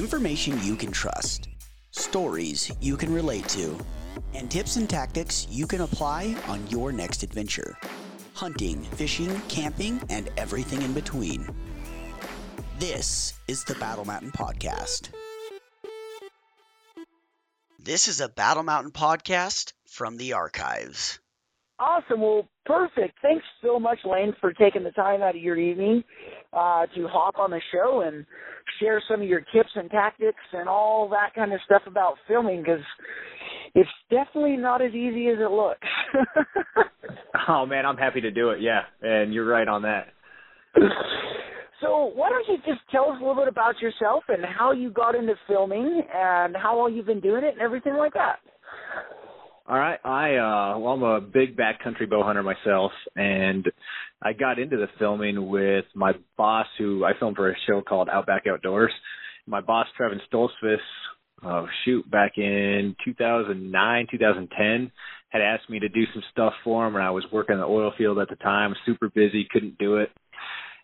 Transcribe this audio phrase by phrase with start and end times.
[0.00, 1.46] information you can trust,
[1.90, 3.78] stories you can relate to,
[4.32, 7.76] and tips and tactics you can apply on your next adventure
[8.32, 11.46] hunting, fishing, camping, and everything in between.
[12.78, 15.10] This is the Battle Mountain Podcast.
[17.78, 21.18] This is a Battle Mountain podcast from the archives.
[21.80, 22.20] Awesome.
[22.20, 23.16] Well, perfect.
[23.22, 26.04] Thanks so much, Lane, for taking the time out of your evening
[26.52, 28.26] uh, to hop on the show and
[28.78, 32.60] share some of your tips and tactics and all that kind of stuff about filming
[32.60, 32.82] because
[33.74, 35.88] it's definitely not as easy as it looks.
[37.48, 38.60] oh man, I'm happy to do it.
[38.60, 40.08] Yeah, and you're right on that.
[41.80, 44.90] So why don't you just tell us a little bit about yourself and how you
[44.90, 48.38] got into filming and how long you've been doing it and everything like that.
[49.70, 53.64] All right, I uh well I'm a big backcountry bow hunter myself and
[54.20, 58.08] I got into the filming with my boss who I filmed for a show called
[58.08, 58.90] Outback Outdoors.
[59.46, 60.78] My boss Trevin Stolzfus,
[61.44, 64.90] oh shoot, back in 2009, 2010
[65.28, 67.66] had asked me to do some stuff for him and I was working in the
[67.66, 70.10] oil field at the time, super busy, couldn't do it.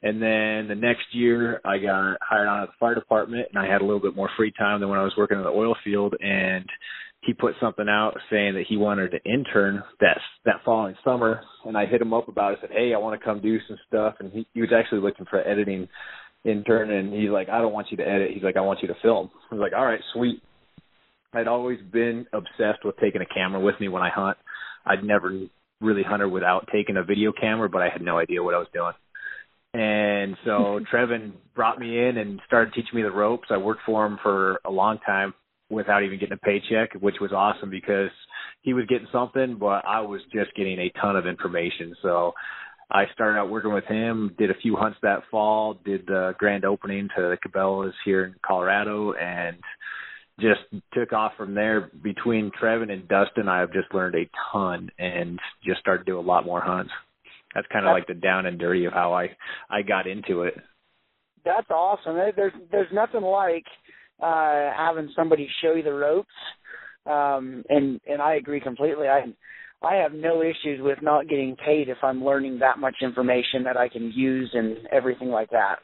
[0.03, 3.67] And then the next year, I got hired on at the fire department, and I
[3.67, 5.75] had a little bit more free time than when I was working in the oil
[5.83, 6.14] field.
[6.20, 6.67] And
[7.27, 11.77] he put something out saying that he wanted to intern that that following summer, and
[11.77, 12.59] I hit him up about it.
[12.61, 15.27] Said, "Hey, I want to come do some stuff." And he, he was actually looking
[15.27, 15.89] for an editing
[16.45, 18.89] intern, and he's like, "I don't want you to edit." He's like, "I want you
[18.89, 20.41] to film." I was like, "All right, sweet."
[21.33, 24.39] I'd always been obsessed with taking a camera with me when I hunt.
[24.87, 25.39] I'd never
[25.81, 28.69] really hunted without taking a video camera, but I had no idea what I was
[28.73, 28.93] doing.
[29.75, 33.49] And so Trevin brought me in and started teaching me the ropes.
[33.51, 35.35] I worked for him for a long time
[35.70, 38.11] without even getting a paycheck, which was awesome because
[38.62, 41.95] he was getting something, but I was just getting a ton of information.
[42.03, 42.33] So
[42.91, 46.64] I started out working with him, did a few hunts that fall, did the grand
[46.64, 49.56] opening to the Cabela's here in Colorado, and
[50.41, 50.61] just
[50.92, 51.91] took off from there.
[52.03, 56.20] Between Trevin and Dustin, I've just learned a ton and just started to do a
[56.20, 56.92] lot more hunts
[57.57, 59.35] that's kind of like the down and dirty of how I
[59.70, 60.55] I got into it.
[61.45, 62.17] That's awesome.
[62.36, 63.64] There's there's nothing like
[64.23, 66.29] uh having somebody show you the ropes.
[67.07, 69.09] Um and and I agree completely.
[69.09, 69.25] I
[69.83, 73.77] I have no issues with not getting paid if I'm learning that much information that
[73.77, 75.77] I can use and everything like that.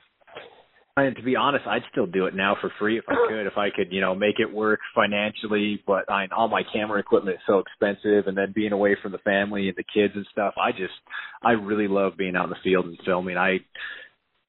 [0.94, 3.56] And to be honest, I'd still do it now for free if I could, if
[3.56, 5.82] I could, you know, make it work financially.
[5.86, 9.18] But I, all my camera equipment is so expensive, and then being away from the
[9.18, 10.92] family and the kids and stuff, I just,
[11.42, 13.38] I really love being out in the field and filming.
[13.38, 13.58] I,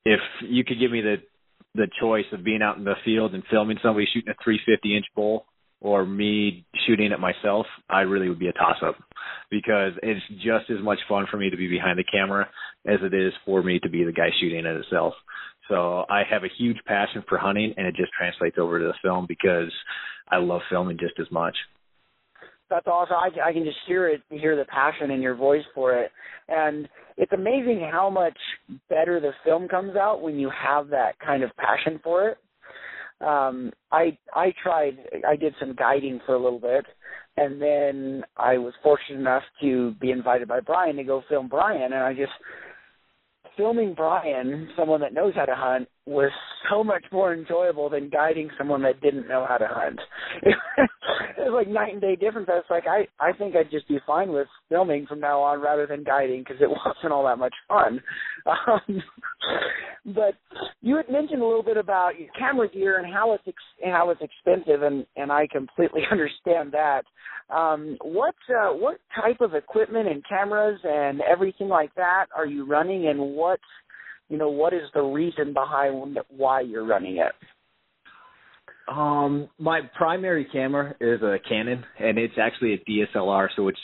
[0.06, 1.16] if you could give me the,
[1.76, 5.06] the choice of being out in the field and filming somebody shooting a 350 inch
[5.16, 5.46] bull
[5.82, 8.96] or me shooting it myself, I really would be a toss up
[9.52, 12.48] because it's just as much fun for me to be behind the camera
[12.88, 15.14] as it is for me to be the guy shooting it itself.
[15.70, 18.94] So I have a huge passion for hunting, and it just translates over to the
[19.02, 19.72] film because
[20.30, 21.56] I love filming just as much.
[22.74, 23.18] That's awesome.
[23.18, 26.10] I, I can just hear it, hear the passion in your voice for it,
[26.48, 28.38] and it's amazing how much
[28.90, 32.38] better the film comes out when you have that kind of passion for it.
[33.22, 34.98] Um, I I tried.
[35.28, 36.84] I did some guiding for a little bit,
[37.38, 41.94] and then I was fortunate enough to be invited by Brian to go film Brian,
[41.94, 42.32] and I just
[43.56, 46.32] filming Brian, someone that knows how to hunt, was
[46.70, 50.00] so much more enjoyable than guiding someone that didn't know how to hunt.
[50.44, 50.58] it
[51.38, 52.50] was like night and day difference.
[52.52, 55.62] I was like, I I think I'd just be fine with filming from now on
[55.62, 58.02] rather than guiding because it wasn't all that much fun.
[58.46, 59.02] Um,
[60.06, 60.36] but
[60.82, 64.10] you had mentioned a little bit about your camera gear and how it's ex- how
[64.10, 67.04] it's expensive, and and I completely understand that.
[67.50, 72.66] Um, what uh, what type of equipment and cameras and everything like that are you
[72.66, 73.60] running, and what
[74.30, 77.34] you know what is the reason behind why you're running it?
[78.88, 83.80] Um, my primary camera is a Canon, and it's actually a DSLR, so it's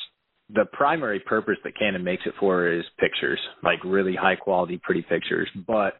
[0.53, 5.03] the primary purpose that Canon makes it for is pictures, like really high quality, pretty
[5.03, 5.47] pictures.
[5.67, 5.93] But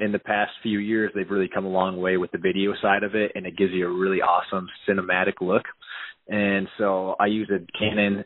[0.00, 3.04] in the past few years, they've really come a long way with the video side
[3.04, 5.62] of it, and it gives you a really awesome cinematic look.
[6.28, 8.24] And so I use a Canon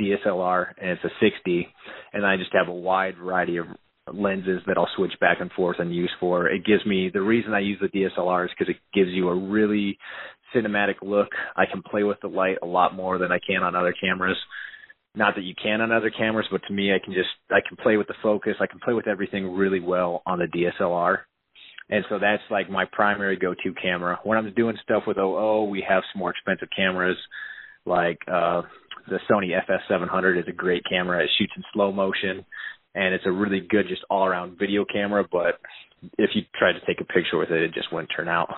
[0.00, 1.68] DSLR, and it's a 60,
[2.14, 3.66] and I just have a wide variety of
[4.12, 6.48] lenses that I'll switch back and forth and use for.
[6.48, 9.34] It gives me the reason I use the DSLR is because it gives you a
[9.34, 9.98] really
[10.54, 11.28] cinematic look.
[11.56, 14.36] I can play with the light a lot more than I can on other cameras.
[15.14, 17.76] Not that you can on other cameras, but to me, I can just I can
[17.76, 18.54] play with the focus.
[18.60, 21.18] I can play with everything really well on the DSLR.
[21.88, 24.20] And so that's like my primary go-to camera.
[24.22, 27.16] When I'm doing stuff with OO, we have some more expensive cameras
[27.86, 28.62] like uh
[29.08, 31.24] the Sony FS700 is a great camera.
[31.24, 32.44] It shoots in slow motion
[32.94, 35.60] and it's a really good just all around video camera, but
[36.18, 38.48] if you tried to take a picture with it, it just wouldn't turn out.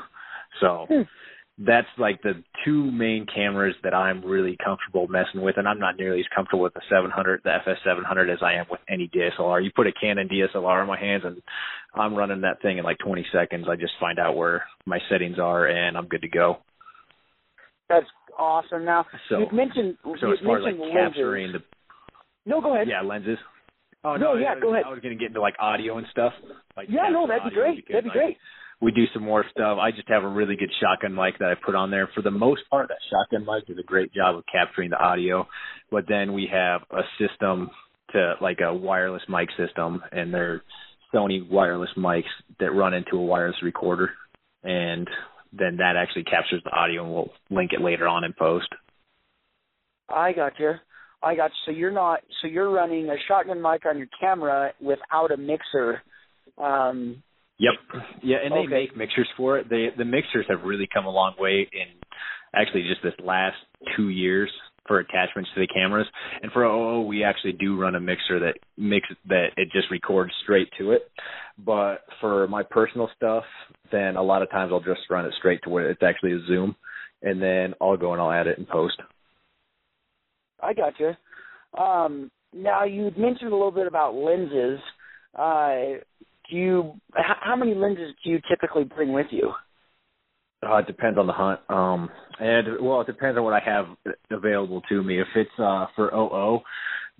[0.60, 1.02] So Hmm.
[1.58, 5.96] that's like the two main cameras that I'm really comfortable messing with, and I'm not
[5.98, 9.62] nearly as comfortable with the 700, the FS 700, as I am with any DSLR.
[9.62, 11.42] You put a Canon DSLR in my hands, and
[11.94, 13.66] I'm running that thing in like 20 seconds.
[13.68, 16.58] I just find out where my settings are, and I'm good to go.
[17.88, 18.06] That's
[18.38, 18.84] awesome.
[18.84, 20.94] Now So, you've mentioned so you as far as like lenses.
[20.94, 21.58] capturing the
[22.46, 22.88] No, go ahead.
[22.88, 23.38] yeah lenses.
[24.04, 24.84] Oh No, no, yeah, go ahead.
[24.86, 26.32] I was gonna get into like audio and stuff.
[26.76, 27.76] Like Yeah, no, that'd be great.
[27.76, 28.36] because, That'd be like, great.
[28.80, 29.78] we do some more stuff.
[29.80, 32.08] I just have a really good shotgun mic that I put on there.
[32.14, 35.46] For the most part, that shotgun mic does a great job of capturing the audio.
[35.90, 37.70] But then we have a system
[38.12, 40.62] to like a wireless mic system, and they're
[41.14, 42.24] Sony wireless mics
[42.58, 44.10] that run into a wireless recorder,
[44.64, 45.06] and
[45.52, 48.68] then that actually captures the audio, and we'll link it later on in post.
[50.08, 50.72] I got you.
[51.22, 51.50] I got.
[51.64, 52.20] So you're not.
[52.40, 56.02] So you're running a shotgun mic on your camera without a mixer.
[56.58, 57.22] Um,
[57.58, 58.02] Yep.
[58.22, 58.70] Yeah, and they Okay.
[58.70, 59.68] make mixers for it.
[59.68, 61.86] They the mixers have really come a long way in
[62.54, 63.56] actually just this last
[63.94, 64.50] two years
[64.86, 66.08] for attachments to the cameras.
[66.42, 70.32] And for OO, we actually do run a mixer that mix that it just records
[70.42, 71.08] straight to it.
[71.56, 73.44] But for my personal stuff,
[73.92, 76.40] then a lot of times I'll just run it straight to where it's actually a
[76.46, 76.74] zoom,
[77.22, 79.00] and then I'll go and I'll add it in post.
[80.62, 81.12] I got you.
[81.80, 84.80] Um, now you mentioned a little bit about lenses.
[85.38, 85.98] Uh,
[86.50, 86.94] do you?
[87.14, 89.52] How, how many lenses do you typically bring with you?
[90.64, 91.60] Uh, it depends on the hunt.
[91.68, 93.86] Um, and well, it depends on what I have
[94.30, 95.20] available to me.
[95.20, 96.60] If it's uh for OO,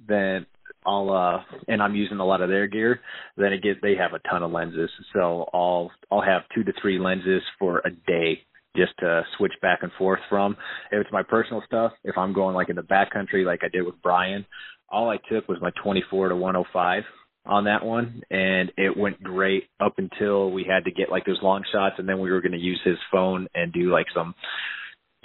[0.07, 0.47] then
[0.87, 3.01] I'll uh and I'm using a lot of their gear,
[3.37, 4.91] then get they have a ton of lenses.
[5.13, 8.43] So I'll I'll have two to three lenses for a day
[8.77, 10.57] just to switch back and forth from.
[10.91, 13.83] If it's my personal stuff, if I'm going like in the backcountry like I did
[13.83, 14.47] with Brian,
[14.89, 17.03] all I took was my 24 to 105
[17.45, 21.41] on that one and it went great up until we had to get like those
[21.43, 24.33] long shots and then we were going to use his phone and do like some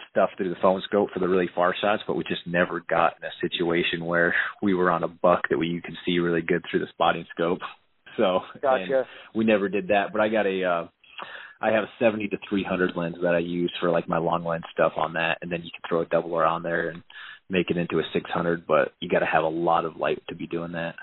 [0.10, 3.14] stuff through the phone scope for the really far shots but we just never got
[3.22, 4.34] in a situation where
[4.64, 7.26] we were on a buck that we you could see really good through the spotting
[7.36, 7.60] scope
[8.18, 9.06] so Gotcha.
[9.36, 10.88] we never did that but i got a uh
[11.62, 14.66] I have a 70 to 300 lens that I use for like my long lens
[14.72, 17.02] stuff on that, and then you can throw a doubler on there and
[17.50, 18.68] make it into a 600.
[18.68, 20.96] But you got to have a lot of light to be doing that.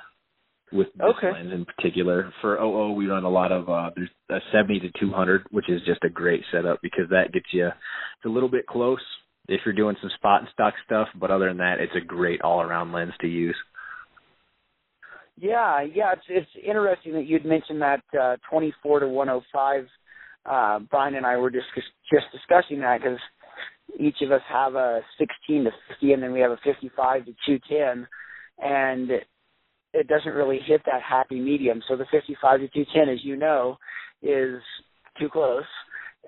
[0.72, 1.30] With this Okay.
[1.30, 4.90] lens in particular, for OO we run a lot of uh there's a 70 to
[4.98, 8.66] 200, which is just a great setup because that gets you it's a little bit
[8.66, 9.02] close
[9.46, 11.08] if you're doing some spot and stalk stuff.
[11.14, 13.56] But other than that, it's a great all around lens to use.
[15.36, 16.12] Yeah, yeah.
[16.12, 19.86] It's it's interesting that you'd mentioned that uh, 24 to 105.
[20.46, 21.66] Uh, Brian and I were just
[22.12, 23.18] just discussing that because
[23.98, 27.32] each of us have a 16 to 50, and then we have a 55 to
[27.46, 28.06] 210,
[28.62, 29.10] and
[29.92, 31.82] it doesn't really hit that happy medium.
[31.88, 33.78] So the 55 to 210, as you know,
[34.22, 34.60] is
[35.18, 35.64] too close,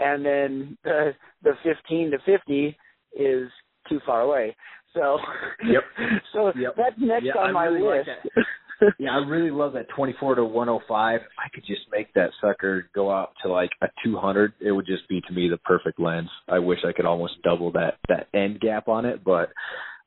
[0.01, 2.77] and then the the 15 to 50
[3.19, 3.49] is
[3.89, 4.57] too far away.
[4.95, 5.19] So,
[5.65, 5.85] Yep.
[6.33, 6.75] so Yep.
[6.77, 8.47] that's next Yeah, on I my really like list.
[8.99, 11.21] Yeah, I really love that 24 to 105.
[11.21, 14.87] If I could just make that sucker go out to like a 200, it would
[14.87, 16.29] just be to me the perfect lens.
[16.49, 19.51] I wish I could almost double that that end gap on it, but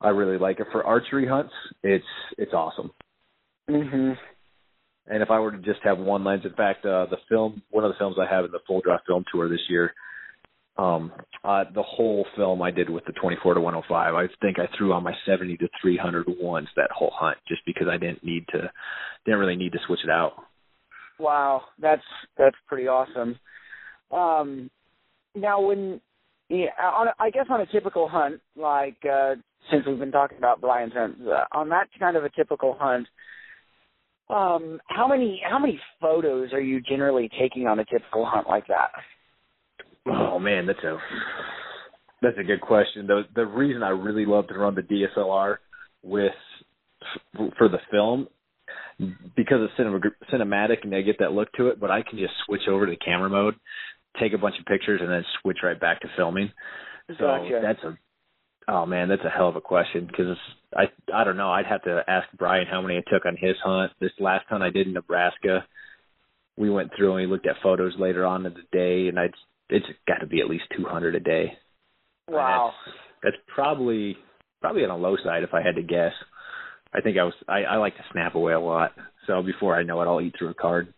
[0.00, 1.52] I really like it for archery hunts.
[1.82, 2.04] It's
[2.38, 2.90] it's awesome.
[3.68, 4.16] mhm.
[5.06, 7.84] And if I were to just have one lens, in fact, uh, the film, one
[7.84, 9.92] of the films I have in the full draw film tour this year,
[10.80, 11.12] um,
[11.44, 14.14] uh, the whole film I did with the 24 to 105.
[14.14, 17.86] I think I threw on my 70 to 300 once that whole hunt, just because
[17.90, 18.70] I didn't need to,
[19.26, 20.32] didn't really need to switch it out.
[21.18, 22.02] Wow, that's
[22.38, 23.38] that's pretty awesome.
[24.10, 24.70] Um,
[25.34, 26.00] now, when
[26.48, 29.34] yeah, on a, I guess on a typical hunt, like uh,
[29.70, 33.06] since we've been talking about Brian's hunt, uh, on that kind of a typical hunt,
[34.30, 38.66] um, how many how many photos are you generally taking on a typical hunt like
[38.68, 38.92] that?
[40.06, 40.98] Oh man, that's a
[42.22, 43.06] that's a good question.
[43.06, 45.56] The the reason I really love to run the DSLR
[46.02, 46.32] with
[47.58, 48.28] for the film
[49.36, 50.00] because it's cinema,
[50.32, 52.92] cinematic and I get that look to it, but I can just switch over to
[52.92, 53.54] the camera mode,
[54.20, 56.52] take a bunch of pictures, and then switch right back to filming.
[57.18, 57.60] So Gotcha.
[57.62, 57.98] that's a
[58.68, 60.36] oh man, that's a hell of a question because
[60.76, 61.50] I I don't know.
[61.50, 63.92] I'd have to ask Brian how many I took on his hunt.
[64.00, 65.66] This last hunt I did in Nebraska,
[66.56, 69.34] we went through and we looked at photos later on in the day, and I'd
[69.70, 71.52] it's got to be at least 200 a day.
[72.28, 72.72] Wow.
[72.84, 74.16] That's, that's probably
[74.60, 76.12] probably on the low side if I had to guess.
[76.92, 78.92] I think I was I, I like to snap away a lot.
[79.26, 80.92] So before I know it, I'll eat through a card.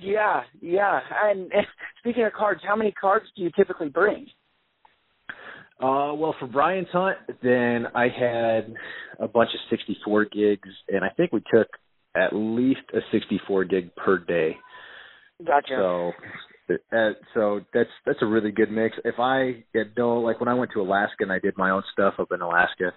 [0.00, 1.00] Yeah, yeah.
[1.24, 1.66] And, and
[2.00, 4.26] speaking of cards, how many cards do you typically bring?
[5.80, 8.74] Uh, well, for Brian's hunt, then I had
[9.18, 11.66] a bunch of 64 gigs, and I think we took
[12.16, 14.56] at least a 64 gig per day.
[15.44, 15.74] Gotcha.
[15.76, 16.12] So
[16.70, 18.96] Uh, so that's that's a really good mix.
[19.04, 21.82] If I had no like when I went to Alaska and I did my own
[21.92, 22.92] stuff up in Alaska,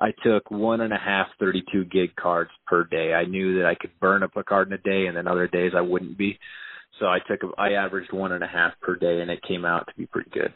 [0.00, 3.14] I took one and a half 32 gig cards per day.
[3.14, 5.46] I knew that I could burn up a card in a day, and then other
[5.46, 6.38] days I wouldn't be.
[6.98, 9.86] So I took I averaged one and a half per day, and it came out
[9.86, 10.52] to be pretty good.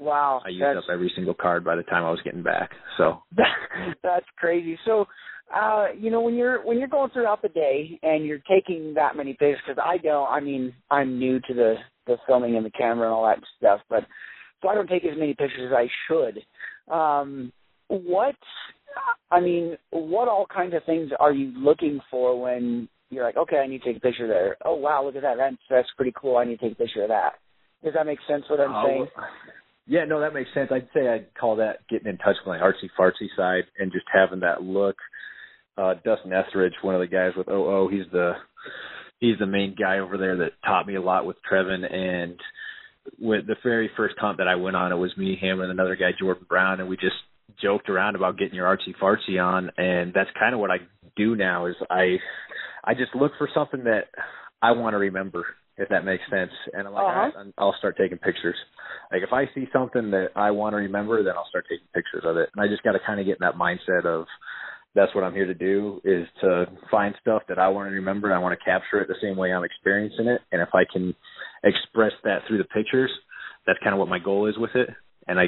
[0.00, 2.70] Wow, I used up every single card by the time I was getting back.
[2.96, 3.22] So
[4.02, 4.78] that's crazy.
[4.84, 5.06] So,
[5.54, 9.16] uh, you know, when you're when you're going throughout the day and you're taking that
[9.16, 10.28] many pictures, because I don't.
[10.28, 11.76] I mean, I'm new to the
[12.06, 14.04] the filming and the camera and all that stuff, but
[14.62, 16.92] so I don't take as many pictures as I should.
[16.92, 17.52] Um,
[17.88, 18.36] what
[19.30, 23.56] I mean, what all kinds of things are you looking for when you're like, okay,
[23.56, 24.56] I need to take a picture there.
[24.64, 25.36] Oh wow, look at that.
[25.36, 26.36] That's that's pretty cool.
[26.36, 27.34] I need to take a picture of that.
[27.82, 28.44] Does that make sense?
[28.48, 29.06] What I'm uh, saying?
[29.86, 30.70] Yeah, no, that makes sense.
[30.70, 34.04] I'd say I'd call that getting in touch with my artsy fartsy side and just
[34.12, 34.96] having that look.
[35.78, 38.32] Uh Dustin Etheridge, one of the guys with OO, he's the
[39.20, 42.38] he's the main guy over there that taught me a lot with Trevin and
[43.18, 45.96] with the very first hunt that I went on, it was me, him, and another
[45.96, 47.16] guy, Jordan Brown, and we just
[47.62, 50.78] joked around about getting your artsy fartsy on, and that's kind of what I
[51.16, 51.66] do now.
[51.66, 52.16] Is I
[52.84, 54.06] I just look for something that
[54.62, 57.38] I want to remember, if that makes sense, and I'm like, uh-huh.
[57.38, 58.56] right, I'll start taking pictures.
[59.10, 62.24] Like if I see something that I want to remember, then I'll start taking pictures
[62.26, 64.26] of it, and I just got to kind of get in that mindset of
[64.98, 68.26] that's what I'm here to do is to find stuff that I want to remember.
[68.28, 70.82] And I want to capture it the same way I'm experiencing it, and if I
[70.92, 71.14] can
[71.62, 73.10] express that through the pictures,
[73.66, 74.88] that's kind of what my goal is with it.
[75.28, 75.44] And I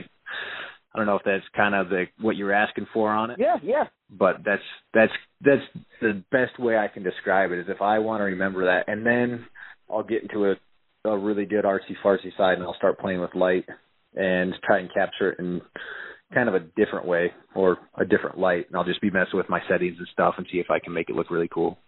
[0.95, 3.39] I don't know if that's kind of the what you're asking for on it.
[3.41, 3.85] Yeah, yeah.
[4.09, 4.63] But that's
[4.95, 5.63] that's that's
[6.01, 9.05] the best way I can describe it is if I want to remember that, and
[9.05, 9.47] then
[9.91, 10.55] I'll get into a
[11.09, 13.65] a really good artsy fartsy side, and I'll start playing with light
[14.15, 15.61] and try and capture it in
[16.33, 19.49] kind of a different way or a different light, and I'll just be messing with
[19.49, 21.79] my settings and stuff and see if I can make it look really cool.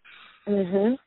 [0.49, 0.99] Mhm.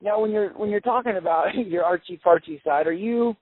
[0.00, 3.36] Now, when you're when you're talking about your artsy fartsy side, are you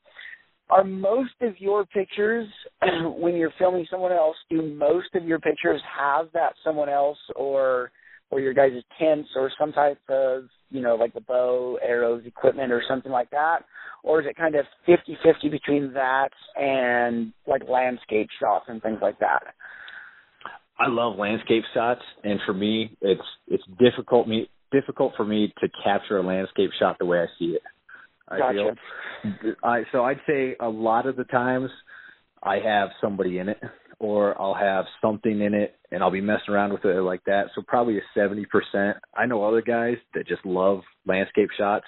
[0.70, 2.48] are most of your pictures
[3.04, 7.90] when you're filming someone else do most of your pictures have that someone else or
[8.30, 12.72] or your guys' tents or some type of you know like the bow arrows equipment
[12.72, 13.60] or something like that
[14.02, 18.98] or is it kind of fifty fifty between that and like landscape shots and things
[19.00, 19.42] like that
[20.78, 25.68] i love landscape shots and for me it's it's difficult me difficult for me to
[25.84, 27.62] capture a landscape shot the way i see it
[28.28, 28.76] I gotcha.
[29.22, 29.54] feel.
[29.62, 31.70] I so I'd say a lot of the times
[32.42, 33.58] I have somebody in it
[33.98, 37.46] or I'll have something in it and I'll be messing around with it like that.
[37.54, 38.98] So probably a seventy percent.
[39.14, 41.86] I know other guys that just love landscape shots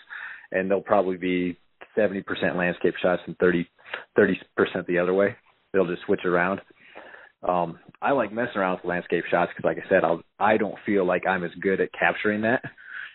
[0.52, 1.58] and they'll probably be
[1.94, 3.68] seventy percent landscape shots and thirty
[4.16, 5.36] thirty percent the other way.
[5.72, 6.60] They'll just switch around.
[7.46, 10.74] Um, I like messing around with landscape shots because, like I said, I'll I don't
[10.86, 12.62] feel like I'm as good at capturing that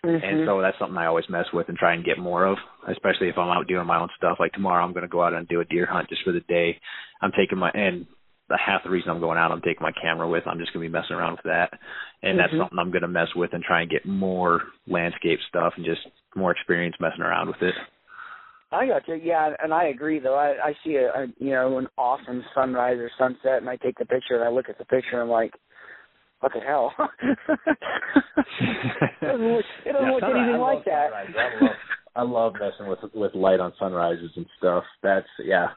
[0.06, 0.26] Mm-hmm.
[0.26, 2.58] And so that's something I always mess with and try and get more of,
[2.90, 4.38] especially if I'm out doing my own stuff.
[4.40, 6.42] Like tomorrow, I'm going to go out and do a deer hunt just for the
[6.42, 6.78] day.
[7.22, 8.06] I'm taking my and
[8.50, 10.44] half the reason I'm going out, I'm taking my camera with.
[10.46, 11.72] I'm just going to be messing around with that,
[12.22, 12.38] and mm-hmm.
[12.40, 15.86] that's something I'm going to mess with and try and get more landscape stuff and
[15.86, 16.02] just
[16.36, 17.76] more experience messing around with it.
[18.72, 19.16] I got you.
[19.16, 20.20] Yeah, and I agree.
[20.20, 23.76] Though I, I see a, a you know an awesome sunrise or sunset, and I
[23.78, 25.54] take the picture and I look at the picture and I'm like,
[26.40, 26.92] what the hell?
[27.22, 27.38] it
[29.22, 31.10] doesn't look, it doesn't yeah, look anything like that.
[31.14, 31.24] I
[31.62, 31.76] love,
[32.16, 34.84] I love messing with with light on sunrises and stuff.
[35.04, 35.68] That's yeah,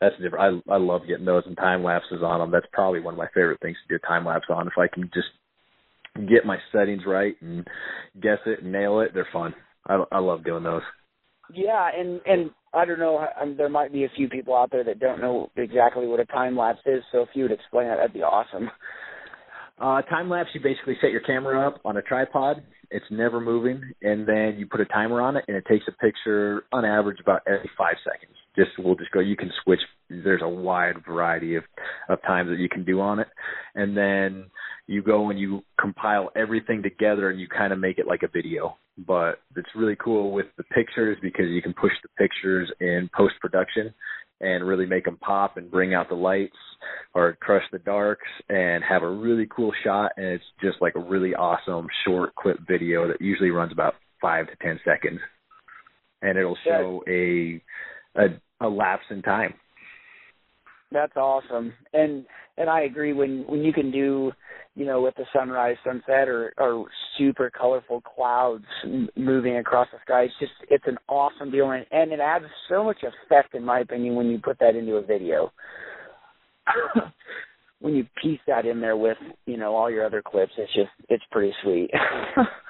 [0.00, 0.62] that's different.
[0.68, 2.50] I I love getting those and time lapses on them.
[2.50, 4.66] That's probably one of my favorite things to do time lapse on.
[4.66, 5.28] If I can just
[6.28, 7.66] get my settings right and
[8.20, 9.54] guess it and nail it, they're fun.
[9.86, 10.82] I I love doing those.
[11.52, 13.16] Yeah, and and I don't know.
[13.18, 16.26] I there might be a few people out there that don't know exactly what a
[16.26, 17.02] time lapse is.
[17.12, 18.70] So if you would explain that, that'd be awesome.
[19.78, 22.62] Uh, time lapse, you basically set your camera up on a tripod.
[22.90, 25.92] It's never moving, and then you put a timer on it, and it takes a
[25.92, 28.36] picture on average about every five seconds.
[28.56, 29.20] Just we'll just go.
[29.20, 29.80] You can switch.
[30.08, 31.64] There's a wide variety of
[32.08, 33.28] of times that you can do on it,
[33.74, 34.46] and then
[34.86, 38.28] you go and you compile everything together, and you kind of make it like a
[38.28, 38.76] video.
[38.98, 43.34] But it's really cool with the pictures because you can push the pictures in post
[43.40, 43.92] production
[44.40, 46.56] and really make them pop and bring out the lights
[47.14, 50.12] or crush the darks and have a really cool shot.
[50.16, 54.46] And it's just like a really awesome short clip video that usually runs about five
[54.46, 55.20] to ten seconds.
[56.22, 57.62] And it'll show a
[58.16, 58.26] a,
[58.60, 59.54] a lapse in time
[60.96, 62.24] that's awesome and
[62.56, 64.32] and i agree when when you can do
[64.76, 66.86] you know, with the sunrise, sunset, or, or
[67.16, 68.66] super colorful clouds
[69.16, 70.24] moving across the sky.
[70.24, 73.80] It's just it's an awesome deal, and, and it adds so much effect, in my
[73.80, 75.50] opinion, when you put that into a video.
[77.80, 80.90] when you piece that in there with you know all your other clips, it's just
[81.08, 81.90] it's pretty sweet.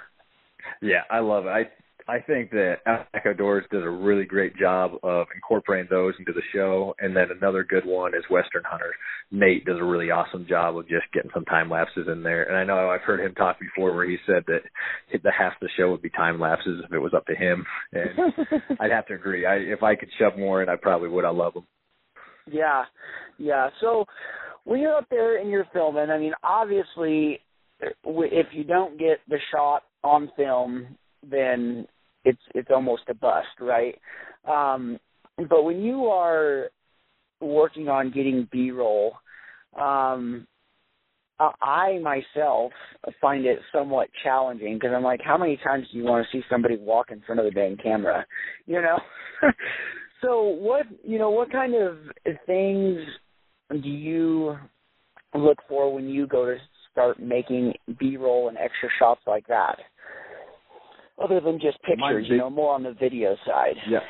[0.80, 1.49] yeah, I love it.
[1.49, 1.62] I
[2.08, 6.42] I think that Outback Outdoors does a really great job of incorporating those into the
[6.54, 6.94] show.
[7.00, 8.92] And then another good one is Western Hunter.
[9.32, 12.44] Nate does a really awesome job of just getting some time lapses in there.
[12.44, 14.60] And I know I've heard him talk before where he said that
[15.12, 17.66] the half the show would be time lapses if it was up to him.
[17.92, 18.10] And
[18.80, 19.44] I'd have to agree.
[19.44, 21.25] I if I could shove more in, I probably would.
[21.25, 21.66] I love them.
[22.48, 22.84] Yeah,
[23.38, 23.70] yeah.
[23.80, 24.04] So
[24.62, 27.40] when you're up there and you're filming, I mean, obviously,
[27.80, 30.96] if you don't get the shot on film,
[31.28, 31.88] then
[32.26, 33.97] it's it's almost a bust, right?
[34.47, 34.99] Um,
[35.49, 36.71] but when you are
[37.40, 39.14] working on getting B-roll,
[39.78, 40.47] um,
[41.38, 42.73] I myself
[43.21, 46.42] find it somewhat challenging because I'm like, how many times do you want to see
[46.50, 48.26] somebody walk in front of the dang camera,
[48.66, 48.99] you know?
[50.23, 51.99] so what you know, what kind of
[52.47, 52.99] things
[53.71, 54.56] do you
[55.35, 56.56] look for when you go to
[56.90, 59.76] start making B-roll and extra shots like that?
[61.23, 63.76] Other than just pictures, big, you know, more on the video side.
[63.88, 64.00] Yeah.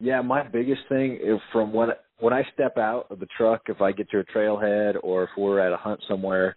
[0.00, 1.90] Yeah, my biggest thing is from when
[2.22, 5.30] when I step out of the truck, if I get to a trailhead or if
[5.36, 6.54] we're at a hunt somewhere,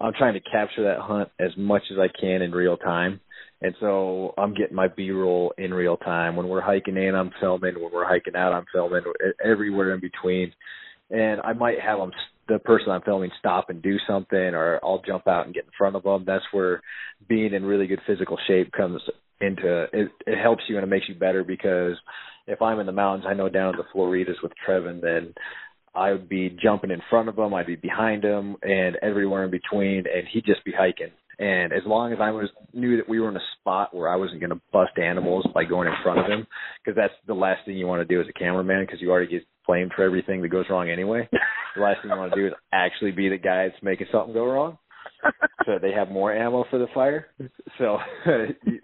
[0.00, 3.20] I'm trying to capture that hunt as much as I can in real time.
[3.62, 6.34] And so I'm getting my B-roll in real time.
[6.34, 7.74] When we're hiking in, I'm filming.
[7.80, 9.02] When we're hiking out, I'm filming.
[9.42, 10.52] Everywhere in between.
[11.10, 12.10] And I might have them,
[12.48, 15.70] the person I'm filming stop and do something, or I'll jump out and get in
[15.78, 16.24] front of them.
[16.26, 16.82] That's where
[17.28, 19.00] being in really good physical shape comes
[19.40, 20.10] into it.
[20.26, 21.96] It helps you and it makes you better because
[22.46, 25.34] if I'm in the mountains, I know down at the Floridas with Trevin, then
[25.94, 29.50] I would be jumping in front of him, I'd be behind him, and everywhere in
[29.50, 31.12] between, and he'd just be hiking.
[31.38, 34.16] And as long as I was knew that we were in a spot where I
[34.16, 36.46] wasn't going to bust animals by going in front of him,
[36.84, 39.30] because that's the last thing you want to do as a cameraman, because you already
[39.30, 41.28] get blamed for everything that goes wrong anyway.
[41.74, 44.34] the last thing you want to do is actually be the guy that's making something
[44.34, 44.78] go wrong.
[45.66, 47.26] So they have more ammo for the fire.
[47.78, 47.98] So,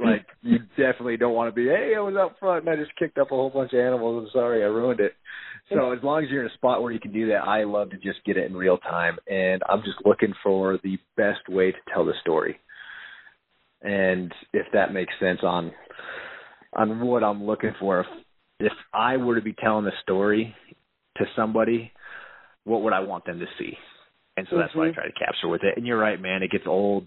[0.04, 2.96] like, you definitely don't want to be, hey, I was out front and I just
[2.96, 4.26] kicked up a whole bunch of animals.
[4.26, 5.12] I'm sorry, I ruined it.
[5.68, 7.90] So, as long as you're in a spot where you can do that, I love
[7.90, 9.18] to just get it in real time.
[9.28, 12.58] And I'm just looking for the best way to tell the story.
[13.82, 15.72] And if that makes sense on
[16.76, 18.06] on what I'm looking for, if,
[18.60, 20.54] if I were to be telling a story
[21.16, 21.92] to somebody,
[22.64, 23.76] what would I want them to see?
[24.40, 24.78] And so that's mm-hmm.
[24.78, 25.76] what I try to capture with it.
[25.76, 26.42] And you're right, man.
[26.42, 27.06] It gets old,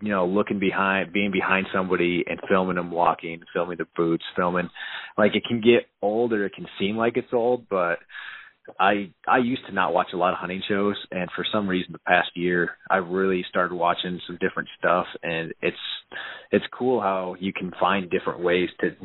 [0.00, 4.70] you know, looking behind, being behind somebody and filming them walking, filming the boots, filming.
[5.18, 7.98] Like it can get old, or it can seem like it's old, but
[8.78, 11.92] I I used to not watch a lot of hunting shows, and for some reason,
[11.92, 15.76] the past year, I really started watching some different stuff, and it's
[16.50, 18.96] it's cool how you can find different ways to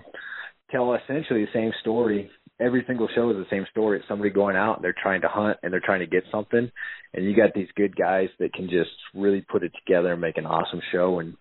[0.71, 3.99] tell essentially the same story every single show is the same story.
[3.99, 6.71] It's somebody going out and they're trying to hunt and they're trying to get something,
[7.13, 10.37] and you got these good guys that can just really put it together and make
[10.37, 11.35] an awesome show and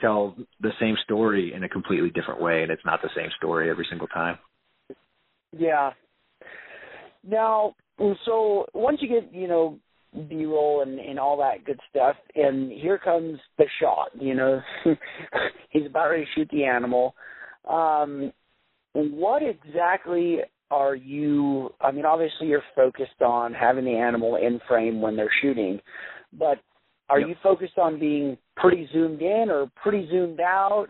[0.00, 3.70] tell the same story in a completely different way, and it's not the same story
[3.70, 4.38] every single time.
[5.56, 5.92] Yeah.
[7.26, 7.74] Now,
[8.24, 9.78] so once you get you know
[10.28, 14.08] B-roll and and all that good stuff, and here comes the shot.
[14.18, 14.60] You know,
[15.70, 17.14] he's about ready to shoot the animal.
[17.68, 18.32] Um,
[18.94, 20.38] what exactly
[20.70, 25.30] are you I mean obviously you're focused on having the animal in frame when they're
[25.42, 25.80] shooting,
[26.32, 26.58] but
[27.08, 27.30] are yep.
[27.30, 30.88] you focused on being pretty zoomed in or pretty zoomed out?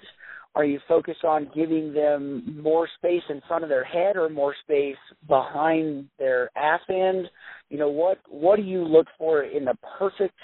[0.55, 4.55] Are you focused on giving them more space in front of their head or more
[4.65, 4.97] space
[5.29, 7.29] behind their ass end?
[7.71, 10.35] You know, what what do you look for in the perfect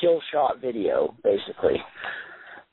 [0.00, 1.76] kill shot video, basically?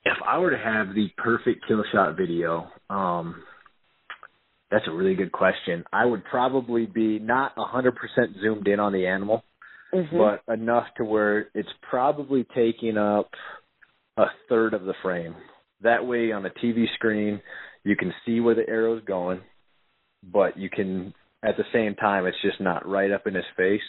[0.06, 3.44] If I were to have the perfect kill shot video, um,
[4.72, 5.84] that's a really good question.
[5.92, 7.92] I would probably be not a 100%
[8.42, 9.44] zoomed in on the animal,
[9.94, 10.18] mm-hmm.
[10.18, 13.30] but enough to where it's probably taking up
[14.18, 15.36] a third of the frame.
[15.82, 17.42] That way, on a TV screen,
[17.84, 19.42] you can see where the arrow's going,
[20.24, 23.82] but you can, at the same time, it's just not right up in his face.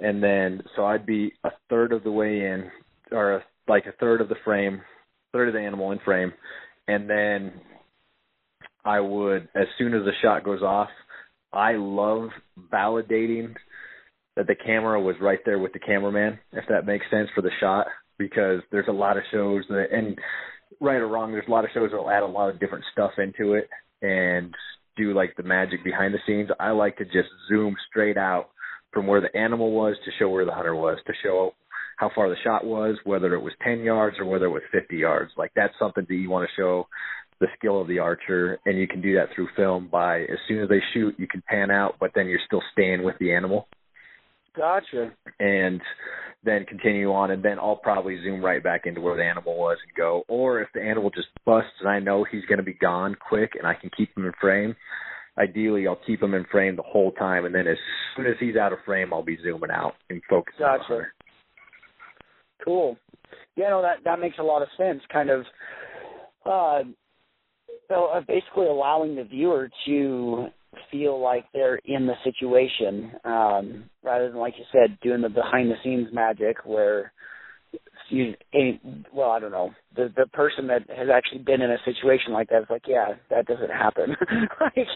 [0.00, 2.70] And then, so I'd be a third of the way in,
[3.12, 4.80] or a, like a third of the frame,
[5.32, 6.32] third of the animal in frame,
[6.88, 7.52] and then
[8.88, 10.88] I would, as soon as the shot goes off,
[11.52, 12.30] I love
[12.72, 13.54] validating
[14.34, 17.50] that the camera was right there with the cameraman, if that makes sense for the
[17.60, 20.16] shot, because there's a lot of shows that, and
[20.80, 22.84] right or wrong, there's a lot of shows that will add a lot of different
[22.90, 23.68] stuff into it
[24.00, 24.54] and
[24.96, 26.48] do like the magic behind the scenes.
[26.58, 28.48] I like to just zoom straight out
[28.94, 31.52] from where the animal was to show where the hunter was, to show
[31.98, 34.96] how far the shot was, whether it was 10 yards or whether it was 50
[34.96, 35.30] yards.
[35.36, 36.86] Like that's something that you want to show
[37.40, 40.62] the skill of the archer, and you can do that through film by as soon
[40.62, 43.68] as they shoot, you can pan out, but then you're still staying with the animal.
[44.56, 45.12] Gotcha.
[45.38, 45.80] And
[46.44, 49.78] then continue on, and then I'll probably zoom right back into where the animal was
[49.86, 50.24] and go.
[50.28, 53.52] Or if the animal just busts and I know he's going to be gone quick
[53.56, 54.74] and I can keep him in frame,
[55.38, 57.76] ideally I'll keep him in frame the whole time, and then as
[58.16, 60.82] soon as he's out of frame, I'll be zooming out and focusing gotcha.
[60.82, 61.12] on hunter.
[62.64, 62.96] Cool.
[63.56, 65.00] Yeah, no, that that makes a lot of sense.
[65.12, 65.44] Kind of,
[66.44, 66.80] uh,
[67.88, 70.46] so uh, basically allowing the viewer to
[70.90, 75.70] feel like they're in the situation, um, rather than like you said, doing the behind
[75.70, 77.12] the scenes magic where
[78.10, 78.34] you
[79.12, 79.70] well, I don't know.
[79.94, 83.14] The the person that has actually been in a situation like that is like, yeah,
[83.30, 84.16] that doesn't happen.
[84.60, 84.86] like,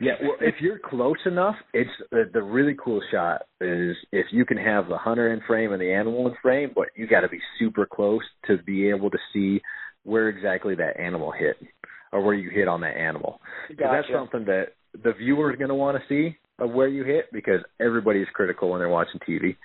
[0.00, 4.44] yeah, well, if you're close enough, it's the, the really cool shot is if you
[4.44, 7.28] can have the hunter in frame and the animal in frame, but you got to
[7.28, 9.60] be super close to be able to see
[10.04, 11.56] where exactly that animal hit
[12.16, 13.40] or where you hit on that animal.
[13.68, 13.90] Gotcha.
[13.92, 14.68] That's something that
[15.04, 18.70] the viewer is going to want to see of where you hit because everybody's critical
[18.70, 19.56] when they're watching TV.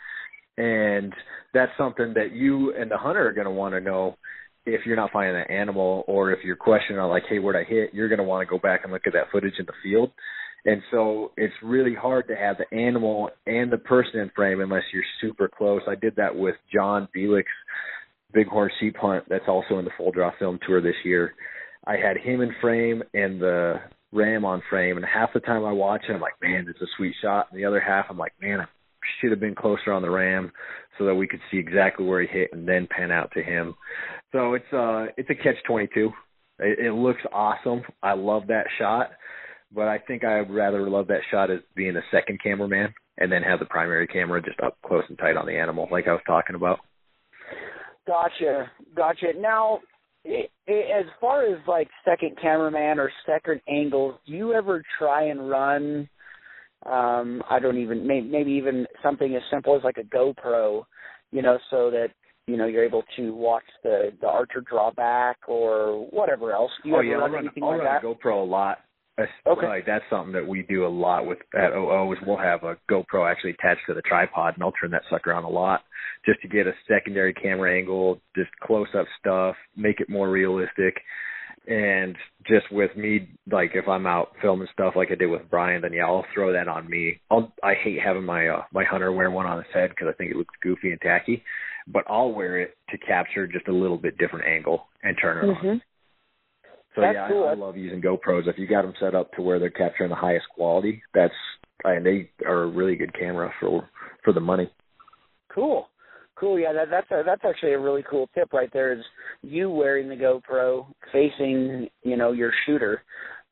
[0.57, 1.13] And
[1.53, 4.17] that's something that you and the hunter are going to want to know
[4.65, 7.93] if you're not finding that animal or if you're questioning like, hey, where'd I hit?
[7.93, 10.11] You're going to want to go back and look at that footage in the field.
[10.65, 14.83] And so it's really hard to have the animal and the person in frame unless
[14.93, 15.81] you're super close.
[15.87, 17.47] I did that with John Bielik's
[18.33, 21.33] Bighorn Sheep Hunt that's also in the full draw film tour this year.
[21.85, 23.75] I had him in frame and the
[24.11, 26.85] ram on frame, and half the time I watch it, I'm like, man, it's a
[26.97, 27.47] sweet shot.
[27.49, 28.65] And the other half, I'm like, man, I
[29.19, 30.51] should have been closer on the ram
[30.97, 33.73] so that we could see exactly where he hit and then pan out to him.
[34.31, 36.11] So it's uh it's a catch twenty two.
[36.59, 37.81] It, it looks awesome.
[38.03, 39.09] I love that shot,
[39.73, 43.31] but I think I would rather love that shot as being a second cameraman and
[43.31, 46.13] then have the primary camera just up close and tight on the animal, like I
[46.13, 46.79] was talking about.
[48.07, 49.27] Gotcha, gotcha.
[49.37, 49.79] Now,
[50.25, 56.09] as far as like second cameraman or second angles, do you ever try and run?
[56.85, 60.83] Um, I don't even maybe, maybe even something as simple as like a GoPro,
[61.31, 62.09] you know, so that
[62.47, 66.71] you know you're able to watch the the archer draw back or whatever else.
[66.83, 68.03] Do you oh ever yeah, run I'll run, anything I'll like run that?
[68.03, 68.79] a GoPro a lot.
[69.47, 69.67] Okay.
[69.67, 72.77] Like that's something that we do a lot with at OO is we'll have a
[72.89, 75.81] GoPro actually attached to the tripod and I'll turn that sucker on a lot
[76.25, 80.95] just to get a secondary camera angle, just close up stuff, make it more realistic.
[81.67, 82.15] And
[82.47, 85.93] just with me, like if I'm out filming stuff like I did with Brian, then
[85.93, 87.21] yeah, I'll throw that on me.
[87.29, 90.13] I'll I hate having my uh, my hunter wear one on his head because I
[90.13, 91.43] think it looks goofy and tacky,
[91.87, 95.53] but I'll wear it to capture just a little bit different angle and turn it
[95.55, 95.67] Mm-hmm.
[95.67, 95.81] on.
[96.95, 97.47] So That's yeah, cool.
[97.47, 98.47] I, I love using GoPros.
[98.47, 101.33] If you got them set up to where they're capturing the highest quality, that's
[101.83, 103.89] and they are a really good camera for
[104.23, 104.69] for the money.
[105.53, 105.87] Cool,
[106.35, 106.59] cool.
[106.59, 108.93] Yeah, that, that's a, that's actually a really cool tip right there.
[108.93, 109.03] Is
[109.41, 113.03] you wearing the GoPro facing you know your shooter.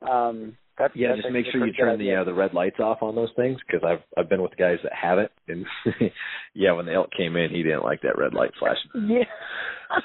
[0.01, 3.01] Um, that's Yeah, that's just make sure you turn the uh, the red lights off
[3.01, 5.65] on those things because I've I've been with guys that haven't, and
[6.53, 9.09] yeah, when the elk came in, he didn't like that red light flashing.
[9.09, 9.25] Yeah.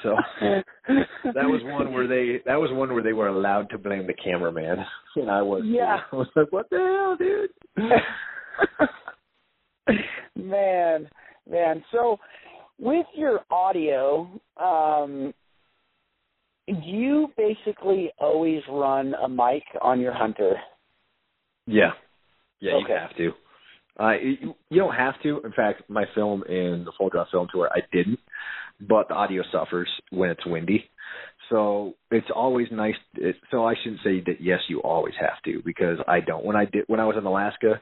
[0.03, 4.07] So that was one where they that was one where they were allowed to blame
[4.07, 4.83] the cameraman,
[5.15, 5.99] and I was Yeah.
[6.11, 7.51] I was like, what the hell, dude?
[10.35, 11.09] man,
[11.49, 11.83] man.
[11.91, 12.17] So
[12.79, 15.33] with your audio, um,
[16.67, 20.55] do you basically always run a mic on your hunter?
[21.67, 21.91] Yeah,
[22.59, 22.85] yeah, Okay.
[22.89, 23.33] you have to.
[23.97, 25.41] Uh, you, you don't have to.
[25.45, 28.19] In fact, my film in the full draw film tour, I didn't,
[28.79, 30.89] but the audio suffers when it's windy.
[31.49, 32.95] So it's always nice.
[33.15, 34.41] It, so I shouldn't say that.
[34.41, 36.43] Yes, you always have to because I don't.
[36.43, 37.79] When I did, when I was in Alaska,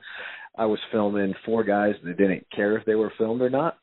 [0.58, 3.77] I was filming four guys that didn't care if they were filmed or not.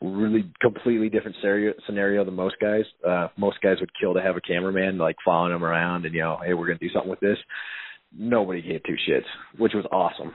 [0.00, 2.84] Really, completely different scenario, scenario than most guys.
[3.06, 6.20] Uh, most guys would kill to have a cameraman like following them around and you
[6.20, 7.38] know, hey, we're gonna do something with this.
[8.14, 9.24] Nobody gave two shits,
[9.58, 10.32] which was awesome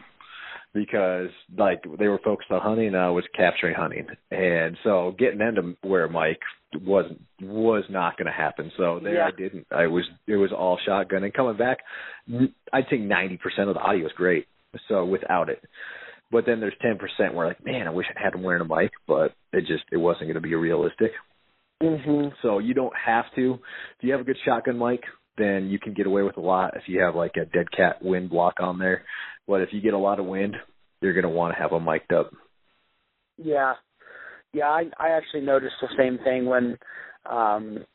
[0.74, 4.08] because like they were focused on hunting and I was capturing hunting.
[4.32, 6.40] And so getting them to wear a mic
[6.82, 7.06] was
[7.42, 8.72] was not going to happen.
[8.78, 9.28] So there Yeah.
[9.28, 9.68] I didn't.
[9.72, 11.80] I was it was all shotgun and coming back.
[12.74, 14.48] I'd say ninety percent of the audio is great.
[14.88, 15.64] So without it,
[16.32, 18.66] but then there's ten percent where like man I wish I had them wearing a
[18.66, 21.12] mic, but it just it wasn't going to be realistic.
[21.82, 22.30] Mm-hmm.
[22.42, 23.60] So you don't have to.
[24.02, 25.02] Do you have a good shotgun mic,
[25.38, 28.02] then you can get away with a lot if you have like a dead cat
[28.02, 29.04] wind block on there.
[29.48, 30.56] But if you get a lot of wind,
[31.02, 32.32] you're going to want to have them mic'd up.
[33.38, 33.74] Yeah,
[34.54, 34.66] yeah.
[34.66, 36.78] I I actually noticed the same thing when
[37.30, 37.86] um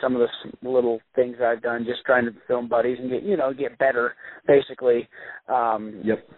[0.00, 3.36] some of the little things I've done, just trying to film buddies and get you
[3.36, 4.14] know get better,
[4.46, 5.08] basically.
[5.48, 6.28] Um, Yep.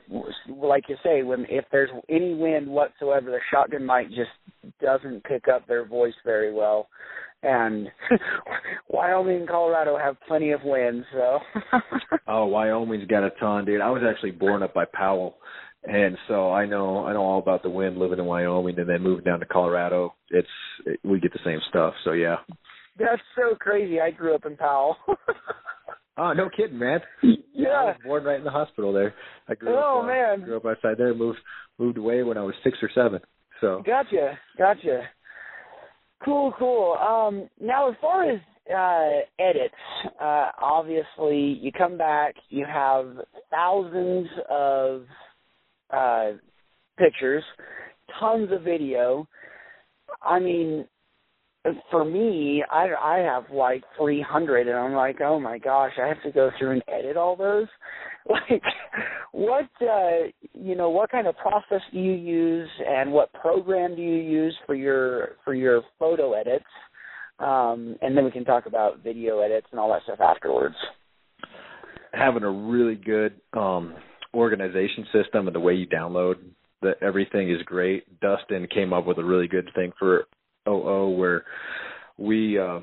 [0.48, 4.30] Like you say, when if there's any wind whatsoever, the shotgun mic just
[4.80, 6.88] doesn't pick up their voice very well.
[7.42, 7.88] And
[8.88, 11.38] Wyoming and Colorado have plenty of wind, so.
[12.32, 13.80] Oh, Wyoming's got a ton, dude.
[13.80, 15.38] I was actually born up by Powell,
[15.82, 19.02] and so I know I know all about the wind living in Wyoming and then
[19.02, 20.14] moving down to Colorado.
[20.28, 20.46] It's
[20.86, 21.94] it, we get the same stuff.
[22.04, 22.36] So yeah.
[22.98, 24.00] That's so crazy.
[24.00, 24.96] I grew up in Powell.
[26.18, 27.00] oh no kidding, man.
[27.52, 27.68] Yeah.
[27.68, 29.14] I was born right in the hospital there.
[29.48, 30.04] I grew oh, up.
[30.04, 30.42] Uh, man.
[30.42, 31.14] Grew up outside there.
[31.14, 31.38] Moved
[31.78, 33.20] moved away when I was six or seven.
[33.60, 33.82] So.
[33.84, 34.38] Gotcha.
[34.56, 35.02] Gotcha.
[36.24, 36.52] Cool.
[36.58, 36.92] Cool.
[36.94, 37.48] Um.
[37.60, 38.40] Now, as far as
[38.74, 39.74] uh, edits.
[40.20, 43.16] Uh, obviously, you come back, you have
[43.50, 45.04] thousands of
[45.90, 46.32] uh,
[46.98, 47.44] pictures,
[48.18, 49.26] tons of video.
[50.22, 50.86] I mean,
[51.90, 56.22] for me, I I have like 300, and I'm like, oh my gosh, I have
[56.22, 57.68] to go through and edit all those.
[58.50, 58.62] Like,
[59.32, 64.02] what uh, you know, what kind of process do you use, and what program do
[64.02, 66.64] you use for your for your photo edits?
[67.40, 70.74] um, and then we can talk about video edits and all that stuff afterwards.
[72.12, 73.94] Having a really good um,
[74.34, 76.34] organization system and the way you download
[76.82, 78.20] that everything is great.
[78.20, 80.26] Dustin came up with a really good thing for
[80.68, 81.44] OO where
[82.18, 82.80] we uh,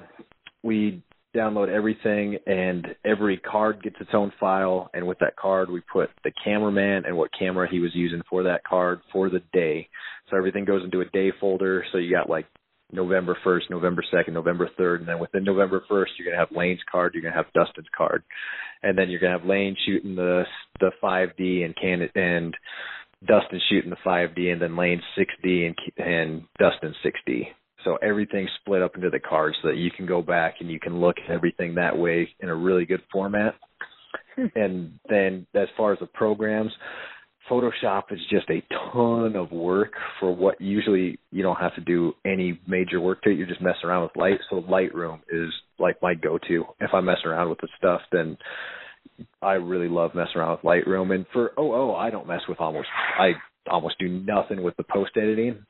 [0.64, 1.04] we
[1.38, 6.10] download everything and every card gets its own file and with that card we put
[6.24, 9.88] the cameraman and what camera he was using for that card for the day.
[10.30, 11.86] So everything goes into a day folder.
[11.92, 12.46] So you got like
[12.92, 16.58] November 1st, November 2nd, November 3rd, and then within November 1st, you're going to have
[16.58, 18.24] Lane's card, you're going to have Dustin's card,
[18.82, 20.44] and then you're going to have Lane shooting the
[20.80, 22.56] the 5D and can and
[23.26, 27.48] Dustin shooting the 5D, and then Lane 6D and and Dustin 6D.
[27.88, 30.78] So everything's split up into the cards so that you can go back and you
[30.78, 33.56] can look at everything that way in a really good format.
[34.36, 34.46] Hmm.
[34.56, 36.72] and then as far as the programs,
[37.50, 42.14] Photoshop is just a ton of work for what usually you don't have to do
[42.26, 43.38] any major work to it.
[43.38, 44.40] You're just messing around with light.
[44.50, 46.66] So Lightroom is like my go-to.
[46.82, 48.38] If I'm messing around with the stuff, then
[49.42, 51.16] I really love messing around with Lightroom.
[51.16, 52.90] And for oh oh, I don't mess with almost.
[53.18, 53.32] I
[53.70, 55.66] almost do nothing with the post editing.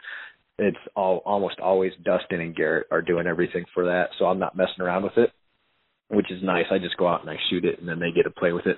[0.60, 4.10] It's all almost always Dustin and Garrett are doing everything for that.
[4.17, 5.32] So I'm not messing around with it,
[6.10, 6.65] which is nice.
[6.72, 8.65] I just go out and I shoot it, and then they get to play with
[8.65, 8.78] it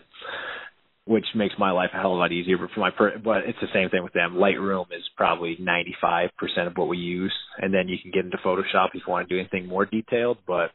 [1.10, 2.56] which makes my life a hell of a lot easier.
[2.56, 4.36] But for my, per- but it's the same thing with them.
[4.36, 6.30] Lightroom is probably 95%
[6.68, 9.36] of what we use, and then you can get into Photoshop if you want to
[9.36, 10.70] do anything more detailed, but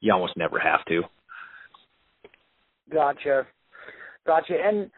[0.00, 1.02] you almost never have to.
[2.92, 3.46] Gotcha,
[4.26, 4.54] gotcha.
[4.60, 4.90] And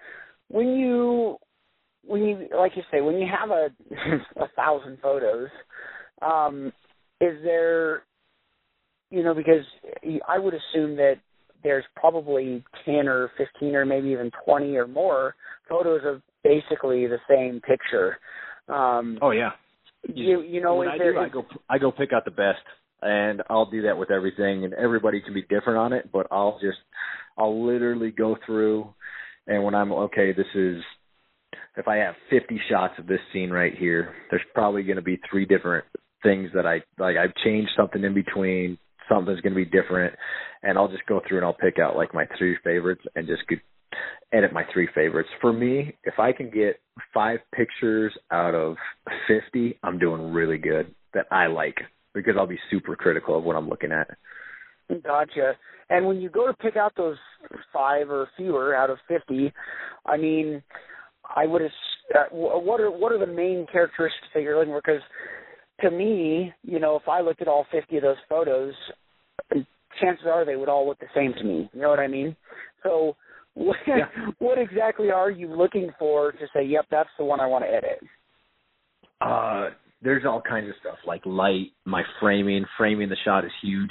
[0.49, 1.37] when you,
[2.09, 3.69] when you, like you say, when you have a
[4.43, 5.49] a thousand photos,
[6.23, 6.73] um,
[7.21, 8.03] is there,
[9.11, 9.65] you know, because
[10.27, 11.17] I would assume that
[11.63, 15.35] there's probably 10 or 15 or maybe even 20 or more
[15.69, 18.19] photos of basically the same picture.
[18.69, 19.51] Um, oh yeah.
[20.05, 22.61] You you know when I there, do, I go I go pick out the best
[23.03, 26.59] and I'll do that with everything and everybody can be different on it, but I'll
[26.61, 26.79] just
[27.37, 28.95] I'll literally go through
[29.49, 30.83] and when I'm okay, this is
[31.79, 35.21] if I have 50 shots of this scene right here, there's probably going to be
[35.31, 35.85] three different
[36.23, 38.77] things that I like I've changed something in between,
[39.09, 40.15] something's going to be different,
[40.65, 43.43] and I'll just go through and I'll pick out like my three favorites and just
[44.33, 45.29] edit my three favorites.
[45.41, 46.81] For me, if I can get
[47.15, 48.77] five pictures out of
[49.29, 51.77] 50, I'm doing really good that I like
[52.13, 54.09] because I'll be super critical of what I'm looking at.
[55.05, 55.53] Gotcha.
[55.91, 57.17] And when you go to pick out those
[57.73, 59.53] five or fewer out of 50,
[60.05, 60.63] I mean,
[61.35, 61.71] I would have.
[62.15, 64.83] Uh, what are what are the main characteristics that you're looking for?
[64.85, 65.03] Because
[65.83, 68.75] to me, you know, if I looked at all 50 of those photos,
[70.01, 71.71] chances are they would all look the same to me.
[71.73, 72.35] You know what I mean?
[72.83, 73.17] So,
[73.55, 74.07] what, yeah.
[74.39, 77.71] what exactly are you looking for to say, "Yep, that's the one I want to
[77.71, 78.01] edit"?
[79.21, 79.71] Uh,
[80.03, 82.65] there's all kinds of stuff like light, my framing.
[82.77, 83.91] Framing the shot is huge.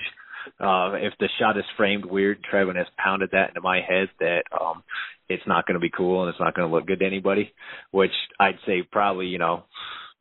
[0.60, 4.43] Uh, if the shot is framed weird, Trevin has pounded that into my head that
[4.60, 4.83] um,
[5.29, 7.53] it's not going to be cool and it's not going to look good to anybody.
[7.91, 9.63] Which I'd say probably, you know,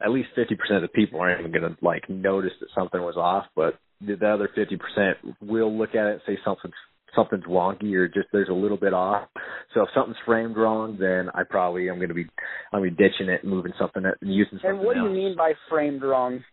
[0.04, 3.16] at least 50% of the people aren't even going to like notice that something was
[3.16, 6.74] off, but the other 50% will look at it and say something's
[7.14, 9.26] something's wonky or just there's a little bit off.
[9.72, 12.26] So if something's framed wrong, then I probably am going to be
[12.72, 14.70] I'm going to be ditching it and moving something and using something.
[14.70, 14.78] Else.
[14.78, 16.44] And what do you mean by framed wrong?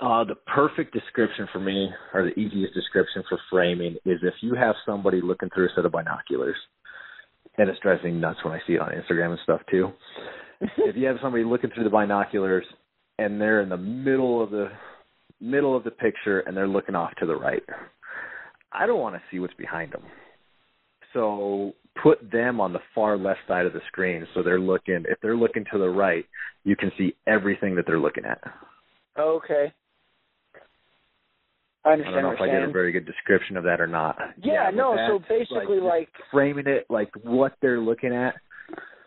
[0.00, 4.54] Uh, the perfect description for me, or the easiest description for framing, is if you
[4.54, 6.56] have somebody looking through a set of binoculars,
[7.56, 9.92] and it's driving me nuts when I see it on Instagram and stuff too
[10.78, 12.64] if you have somebody looking through the binoculars
[13.18, 14.68] and they're in the middle of the
[15.40, 17.62] middle of the picture and they're looking off to the right,
[18.72, 20.02] I don't want to see what's behind them.
[21.12, 25.18] So put them on the far left side of the screen so they're looking if
[25.22, 26.24] they're looking to the right,
[26.64, 28.40] you can see everything that they're looking at.
[29.18, 29.72] Okay.
[31.88, 32.16] I understand.
[32.16, 34.16] I don't know if I did a very good description of that or not.
[34.42, 38.34] Yeah, yeah no, so basically like, like framing it like what they're looking at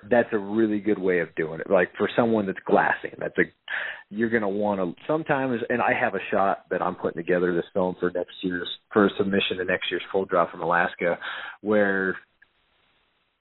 [0.10, 1.70] that's a really good way of doing it.
[1.70, 3.44] Like for someone that's glassing, that's a
[4.10, 5.62] you're gonna want to sometimes.
[5.70, 9.10] And I have a shot that I'm putting together this film for next year's for
[9.18, 11.18] submission to next year's full draw from Alaska,
[11.62, 12.18] where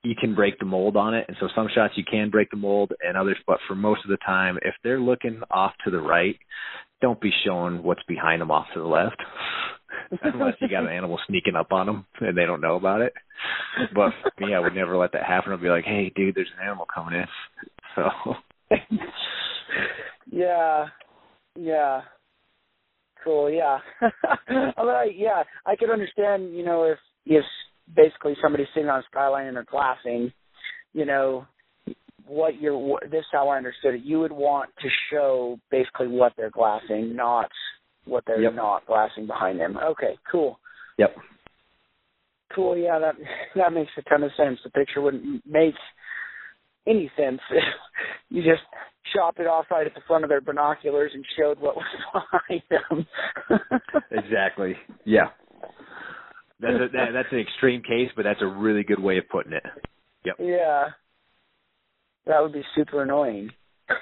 [0.03, 1.27] you can break the mold on it.
[1.29, 4.11] And so some shots you can break the mold and others, but for most of
[4.11, 6.37] the time, if they're looking off to the right,
[7.01, 9.17] don't be showing what's behind them off to the left.
[10.23, 13.13] Unless you got an animal sneaking up on them and they don't know about it.
[13.95, 15.53] But for me, I would never let that happen.
[15.53, 17.27] I'd be like, hey, dude, there's an animal coming in.
[17.97, 18.09] So.
[20.31, 20.87] yeah.
[21.59, 22.03] Yeah.
[23.25, 23.51] Cool.
[23.51, 23.79] Yeah.
[24.41, 27.45] I mean, yeah, I could understand, you know, if, if
[27.95, 30.33] basically somebody's sitting on a skyline and they're glassing,
[30.93, 31.47] you know,
[32.31, 34.03] what you're this is how I understood it.
[34.05, 37.51] You would want to show basically what they're glassing, not
[38.05, 38.55] what they're yep.
[38.55, 39.77] not glassing behind them.
[39.77, 40.59] Okay, cool.
[40.99, 41.17] Yep.
[42.55, 42.77] Cool.
[42.77, 43.15] Yeah, that
[43.57, 44.59] that makes a ton of sense.
[44.63, 45.75] The picture wouldn't make
[46.87, 47.65] any sense if
[48.31, 48.63] you just
[49.13, 51.87] chopped it off right at the front of their binoculars and showed what was
[52.49, 53.07] behind them.
[54.13, 54.77] exactly.
[55.05, 55.31] Yeah.
[56.61, 59.53] That's a, that, that's an extreme case, but that's a really good way of putting
[59.53, 59.65] it.
[60.25, 60.37] Yep.
[60.39, 60.89] Yeah.
[62.27, 63.51] That would be super annoying.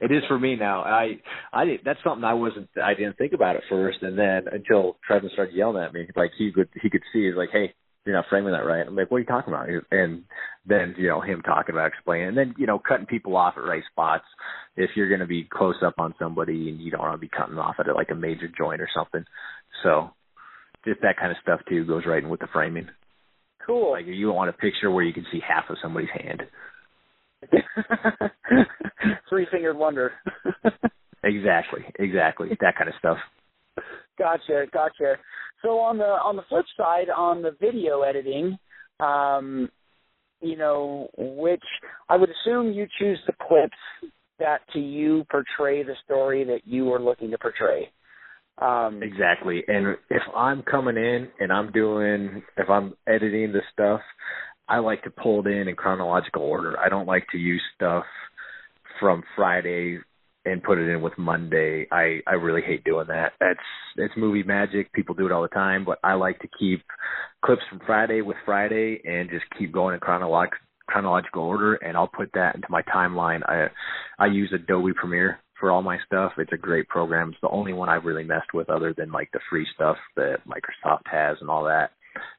[0.00, 0.82] it is for me now.
[0.82, 1.20] I
[1.52, 5.32] I that's something I wasn't I didn't think about at first, and then until Trevin
[5.32, 8.26] started yelling at me, like he could he could see, he's like, hey, you're not
[8.28, 8.86] framing that right.
[8.86, 9.68] I'm like, what are you talking about?
[9.90, 10.24] And
[10.66, 13.64] then you know him talking about explaining, and then you know cutting people off at
[13.64, 14.24] right spots.
[14.76, 17.28] If you're going to be close up on somebody and you don't want to be
[17.28, 19.24] cutting off at like a major joint or something,
[19.82, 20.10] so
[20.84, 22.88] just that kind of stuff too goes right in with the framing.
[23.66, 23.92] Cool.
[23.92, 26.42] Like you want a picture where you can see half of somebody's hand.
[29.28, 30.12] Three fingered wonder.
[31.24, 32.48] exactly, exactly.
[32.60, 33.18] That kind of stuff.
[34.18, 35.16] Gotcha, gotcha.
[35.62, 38.58] So on the on the flip side, on the video editing,
[38.98, 39.70] um,
[40.40, 41.62] you know, which
[42.08, 46.92] I would assume you choose the clips that to you portray the story that you
[46.92, 47.90] are looking to portray.
[48.60, 49.62] Um, exactly.
[49.66, 54.00] And if I'm coming in and I'm doing, if I'm editing the stuff,
[54.68, 56.78] I like to pull it in in chronological order.
[56.78, 58.04] I don't like to use stuff
[59.00, 59.98] from Friday
[60.44, 61.86] and put it in with Monday.
[61.90, 63.32] I I really hate doing that.
[63.40, 63.58] That's
[63.96, 64.92] it's movie magic.
[64.92, 66.82] People do it all the time, but I like to keep
[67.44, 72.08] clips from Friday with Friday and just keep going in chronological chronological order and I'll
[72.08, 73.42] put that into my timeline.
[73.48, 73.68] I
[74.18, 76.32] I use Adobe Premiere for all my stuff.
[76.38, 77.30] It's a great program.
[77.30, 80.38] It's the only one I've really messed with other than like the free stuff that
[80.48, 81.90] Microsoft has and all that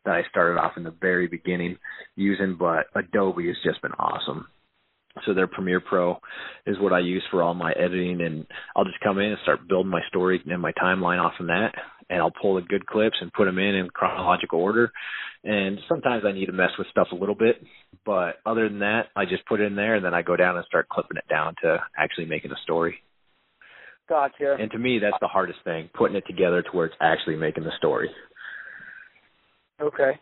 [0.05, 1.77] that I started off in the very beginning
[2.15, 4.47] using, but Adobe has just been awesome.
[5.25, 6.17] So their Premiere Pro
[6.65, 9.67] is what I use for all my editing and I'll just come in and start
[9.67, 11.73] building my story and my timeline off of that
[12.10, 14.91] and I'll pull the good clips and put them in in chronological order.
[15.43, 17.62] And sometimes I need to mess with stuff a little bit,
[18.05, 20.55] but other than that, I just put it in there and then I go down
[20.55, 23.01] and start clipping it down to actually making a story.
[24.12, 24.58] Gotcha.
[24.60, 27.63] And to me, that's the hardest thing, putting it together to where it's actually making
[27.63, 28.10] the story.
[29.82, 30.19] Okay.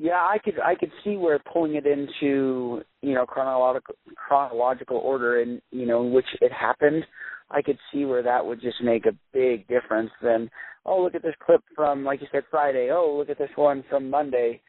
[0.00, 5.40] Yeah, I could I could see where pulling it into you know chronological chronological order
[5.40, 7.04] and you know in which it happened,
[7.48, 10.10] I could see where that would just make a big difference.
[10.20, 10.50] Then
[10.84, 12.90] oh look at this clip from like you said Friday.
[12.90, 14.60] Oh look at this one from Monday.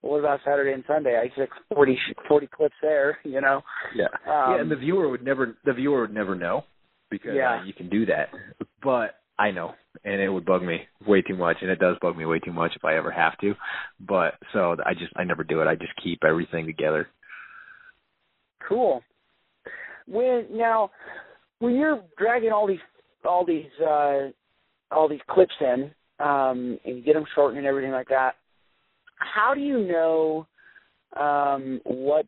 [0.00, 1.20] Well, what about Saturday and Sunday?
[1.20, 3.18] I took 40, 40 clips there.
[3.22, 3.60] You know.
[3.94, 4.06] Yeah.
[4.26, 6.64] Um, yeah, and the viewer would never the viewer would never know
[7.10, 7.60] because yeah.
[7.60, 8.28] uh, you can do that.
[8.82, 9.72] But I know,
[10.04, 12.52] and it would bug me way too much, and it does bug me way too
[12.52, 13.54] much if I ever have to.
[14.00, 15.66] But so I just I never do it.
[15.66, 17.08] I just keep everything together.
[18.68, 19.02] Cool.
[20.06, 20.90] When now,
[21.60, 22.78] when you're dragging all these
[23.24, 24.28] all these uh,
[24.90, 28.34] all these clips in, um, and you get them shortened and everything like that,
[29.18, 30.46] how do you know
[31.16, 32.26] um, what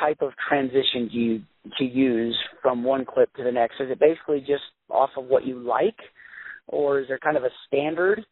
[0.00, 1.42] type of transition do you
[1.78, 3.80] to use from one clip to the next?
[3.80, 5.96] Is it basically just off of what you like,
[6.68, 8.24] or is there kind of a standard?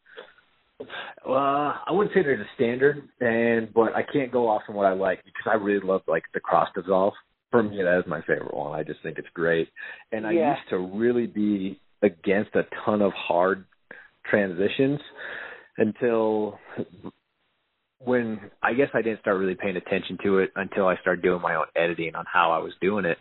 [1.25, 4.85] Well, I wouldn't say there's a standard, and but I can't go off on what
[4.85, 7.13] I like because I really love like the cross dissolve.
[7.51, 8.77] For me, that is my favorite one.
[8.77, 9.69] I just think it's great,
[10.11, 10.55] and I Yeah.
[10.57, 13.65] used to really be against a ton of hard
[14.29, 14.99] transitions
[15.77, 16.59] until
[18.05, 21.41] when I guess I didn't start really paying attention to it until I started doing
[21.41, 23.17] my own editing on how I was doing it.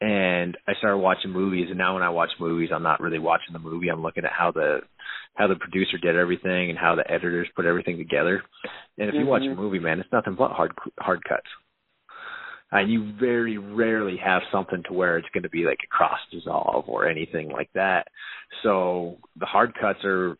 [0.00, 3.52] And I started watching movies and now when I watch movies I'm not really watching
[3.52, 3.88] the movie.
[3.88, 4.80] I'm looking at how the
[5.34, 8.42] how the producer did everything and how the editors put everything together.
[8.98, 9.56] And if you watch a Mhm.
[9.56, 11.46] movie, man, it's nothing but hard hard cuts.
[12.72, 16.20] And you very rarely have something to where it's going to be like a cross
[16.30, 18.08] dissolve or anything like that.
[18.62, 20.36] So the hard cuts are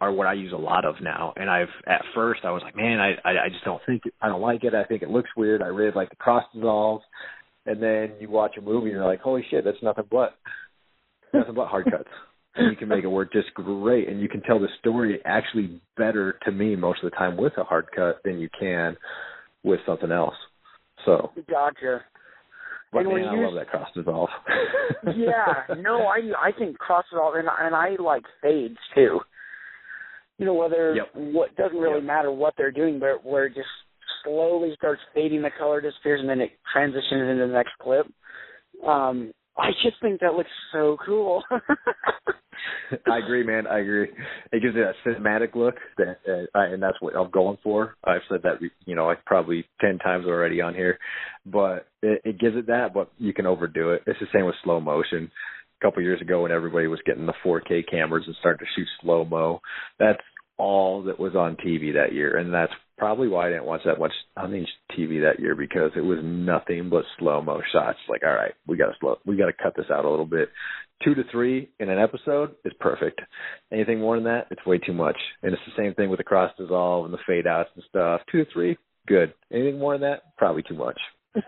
[0.00, 1.32] are what I use a lot of now.
[1.36, 4.14] And I've at first I was like, man, I I, I just don't think it,
[4.20, 4.74] I don't like it.
[4.74, 5.62] I think it looks weird.
[5.62, 7.00] I really like the cross dissolve.
[7.64, 10.34] And then you watch a movie and you're like, holy shit, that's nothing but
[11.32, 12.08] nothing but hard cuts.
[12.54, 14.08] and you can make it work just great.
[14.08, 17.52] And you can tell the story actually better to me most of the time with
[17.58, 18.96] a hard cut than you can
[19.64, 20.34] with something else.
[21.04, 22.02] So gotcha.
[22.92, 24.28] But And man, I love that cross dissolve.
[25.16, 29.20] yeah, no, I I think cross dissolve, and and I like fades too.
[30.38, 31.14] You know, whether Yep.
[31.14, 32.04] what doesn't really Yep.
[32.04, 33.68] matter what they're doing, but where it just
[34.22, 38.06] slowly starts fading, the color disappears, and then it transitions into the next clip.
[38.84, 41.42] Um, I just think that looks so cool.
[43.10, 43.66] I agree, man.
[43.66, 44.08] I agree.
[44.52, 47.96] It gives it a cinematic look, that, uh, and that's what I'm going for.
[48.04, 50.98] I've said that, you know, like probably ten times already on here,
[51.44, 52.92] but it, it gives it that.
[52.94, 54.02] But you can overdo it.
[54.06, 55.30] It's the same with slow motion.
[55.82, 59.24] Couple years ago, when everybody was getting the 4K cameras and starting to shoot slow
[59.24, 59.60] mo,
[59.98, 60.22] that's
[60.58, 63.98] all that was on TV that year, and that's probably why I didn't watch that
[63.98, 64.50] much on
[64.98, 67.98] TV that year because it was nothing but slow mo shots.
[68.08, 70.26] Like, all right, we got to slow, we got to cut this out a little
[70.26, 70.48] bit.
[71.04, 73.20] Two to three in an episode is perfect.
[73.70, 75.18] Anything more than that, it's way too much.
[75.42, 78.22] And it's the same thing with the cross dissolve and the fade outs and stuff.
[78.32, 79.34] Two to three, good.
[79.52, 80.98] Anything more than that, probably too much.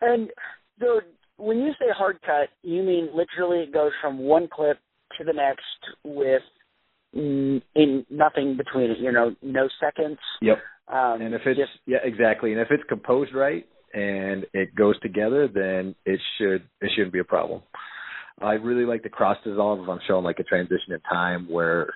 [0.00, 0.30] and
[0.78, 1.00] so
[1.36, 4.78] when you say hard cut, you mean literally it goes from one clip
[5.18, 5.62] to the next
[6.04, 6.42] with
[7.12, 8.98] in nothing between it.
[8.98, 10.18] You know, no seconds.
[10.42, 10.58] Yep.
[10.88, 12.52] Um, And if it's just, yeah, exactly.
[12.52, 17.20] And if it's composed right and it goes together, then it should it shouldn't be
[17.20, 17.62] a problem.
[18.40, 21.94] I really like the cross dissolve if I'm showing like a transition in time where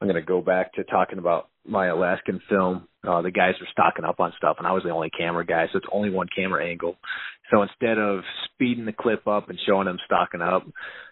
[0.00, 2.88] I'm going to go back to talking about my Alaskan film.
[3.06, 5.66] Uh, the guys were stalking up on stuff, and I was the only camera guy,
[5.72, 6.96] so it's only one camera angle.
[7.52, 10.66] So instead of speeding the clip up and showing them stalking up,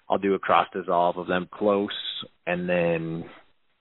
[0.09, 1.91] I'll do a cross dissolve of them close,
[2.47, 3.24] and then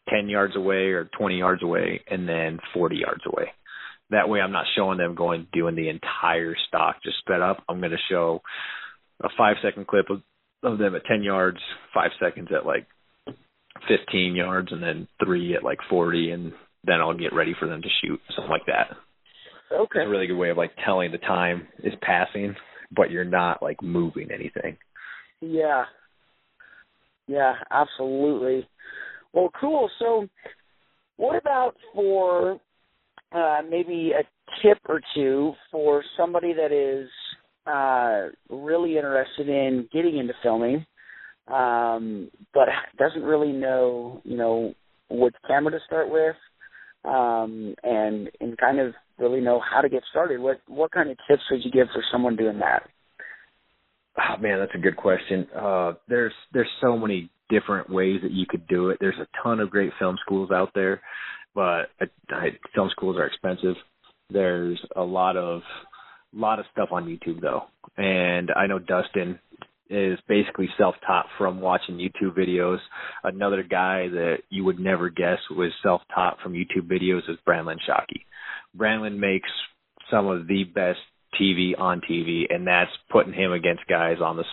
[0.10, 3.46] 10 yards away or 20 yards away, and then 40 yards away.
[4.10, 7.64] That way, I'm not showing them going doing the entire stalk just sped up.
[7.70, 8.42] I'm going to show
[9.24, 10.22] a five second clip of,
[10.64, 11.60] of them at 10 yards,
[11.94, 12.88] five seconds at like
[13.88, 16.54] 15 yards, and then three at like 40, and
[16.84, 18.98] then I'll get ready for them to shoot, something like that.
[19.72, 20.00] Okay.
[20.00, 22.56] It's a really good way of like telling the time is passing,
[22.92, 24.78] but you're not like moving anything.
[25.42, 25.86] Yeah.
[27.28, 28.68] Yeah, absolutely.
[29.34, 29.90] Well, cool.
[30.00, 30.28] So,
[31.18, 32.60] what about for
[33.32, 34.24] uh, maybe a
[34.64, 37.10] tip or two for somebody that is
[37.68, 40.86] uh, really interested in getting into filming,
[41.48, 42.68] um, but
[42.98, 44.74] doesn't really know, you know,
[45.10, 46.36] what camera to start with,
[47.06, 50.40] um, and and kind of really know how to get started.
[50.40, 52.84] What what kind of tips would you give for someone doing that?
[54.18, 55.48] Oh, man, that's a good question.
[55.56, 58.98] Uh, there's there's so many different ways that you could do it.
[59.00, 61.02] There's a ton of great film schools out there,
[61.56, 63.76] but I, I, film schools are expensive.
[64.30, 65.62] There's a lot of
[66.34, 67.64] lot of stuff on YouTube though,
[67.98, 69.40] and I know Dustin
[69.90, 72.78] is basically self-taught from watching YouTube videos.
[73.24, 78.22] Another guy that you would never guess was self-taught from YouTube videos is Brandon Shockey.
[78.76, 79.50] Brandon makes
[80.12, 81.00] some of the best
[81.40, 84.44] TV on TV, and that's putting him against guys on the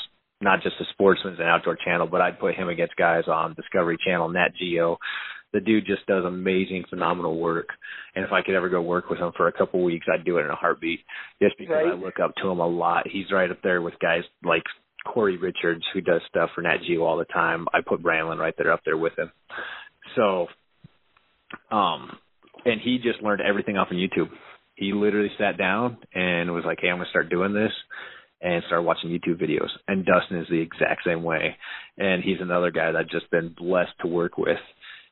[0.43, 3.97] not just the Sportsman's and Outdoor Channel, but I'd put him against guys on Discovery
[4.05, 4.99] Channel, Nat Geo.
[5.55, 7.69] The dude just does amazing, phenomenal work,
[8.15, 10.37] and if I could ever go work with him for a couple weeks, I'd do
[10.37, 11.01] it in a heartbeat.
[11.41, 13.09] Just because I look up to him a lot.
[13.09, 14.65] He's right up there with guys like
[15.07, 17.67] Cory Richards, who does stuff for Nat Geo all the time.
[17.73, 19.31] I put Brandon right there up there with him.
[20.15, 20.49] So,
[21.71, 22.19] um,
[22.65, 24.31] and he just learned everything off of YouTube.
[24.75, 27.73] He literally sat down and was like, "Hey, I'm gonna start doing this,"
[28.43, 29.71] and started watching YouTube videos.
[29.89, 31.57] And Dustin is the exact same way,
[31.97, 34.61] and he's another guy that I've just been blessed to work with.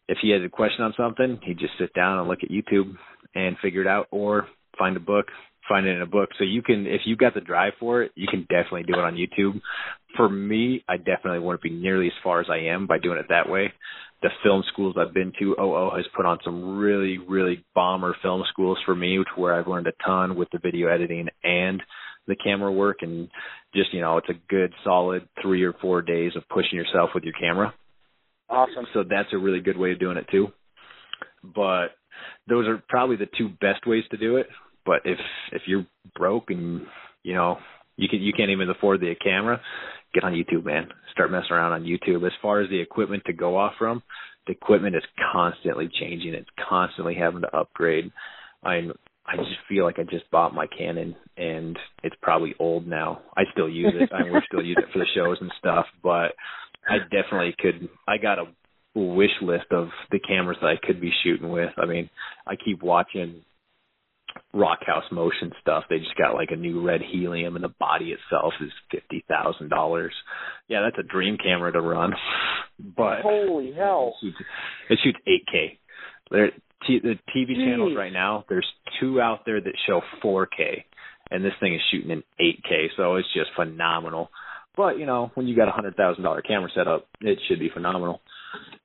[0.09, 2.97] If he has a question on something, he'd just sit down and look at YouTube
[3.35, 5.31] and figure it out, or find a book,
[5.69, 6.31] find it in a book.
[6.39, 9.05] So you can, if you've got the drive for it, you can definitely do it
[9.05, 9.61] on YouTube.
[10.17, 13.27] For me, I definitely wouldn't be nearly as far as I am by doing it
[13.29, 13.73] that way.
[14.23, 18.43] The film schools I've been to, OO has put on some really, really bomber film
[18.51, 21.83] schools for me, which where I've learned a ton with the video editing and
[22.27, 23.29] the camera work, and
[23.75, 27.25] just you know, it's a good solid three or four days of pushing yourself with
[27.25, 27.75] your camera.
[28.49, 28.87] Awesome.
[28.95, 30.49] So that's a really good way of doing it too.
[31.43, 31.89] But
[32.49, 34.47] those are probably the two best ways to do it.
[34.87, 35.19] But if
[35.53, 36.83] if you're broke and
[37.23, 37.59] you know
[37.97, 39.61] you can you can't even afford the camera,
[40.13, 40.89] get on YouTube, man.
[41.13, 42.27] Start messing around on YouTube.
[42.27, 44.03] As far as the equipment to go off from,
[44.47, 46.35] the equipment is constantly changing.
[46.35, 48.11] It's constantly having to upgrade.
[48.65, 48.81] I
[49.27, 53.23] I just feel like I just bought my Canon and it's probably old now.
[53.37, 54.11] I still use it.
[54.13, 56.35] I we still use it for the shows and stuff, but
[56.89, 57.89] I definitely could.
[58.07, 58.45] I got a
[58.95, 61.71] wish list of the cameras that I could be shooting with.
[61.79, 62.11] I mean,
[62.47, 63.43] I keep watching
[64.53, 65.85] Rockhouse Motion stuff.
[65.89, 69.69] They just got like a new RED Helium, and the body itself is fifty thousand
[69.69, 70.13] dollars.
[70.69, 72.13] Yeah, that's a dream camera to run.
[72.97, 74.37] but holy hell, it shoots,
[74.91, 75.79] it shoots 8K.
[76.31, 76.51] There,
[76.87, 77.65] t- the TV Jeez.
[77.67, 78.67] channels right now, there's
[79.01, 80.85] two out there that show 4K,
[81.31, 84.31] and this thing is shooting in 8K, so it's just phenomenal.
[84.77, 87.61] But you know, when you got a hundred thousand dollar camera set up, it should
[87.61, 88.21] be phenomenal.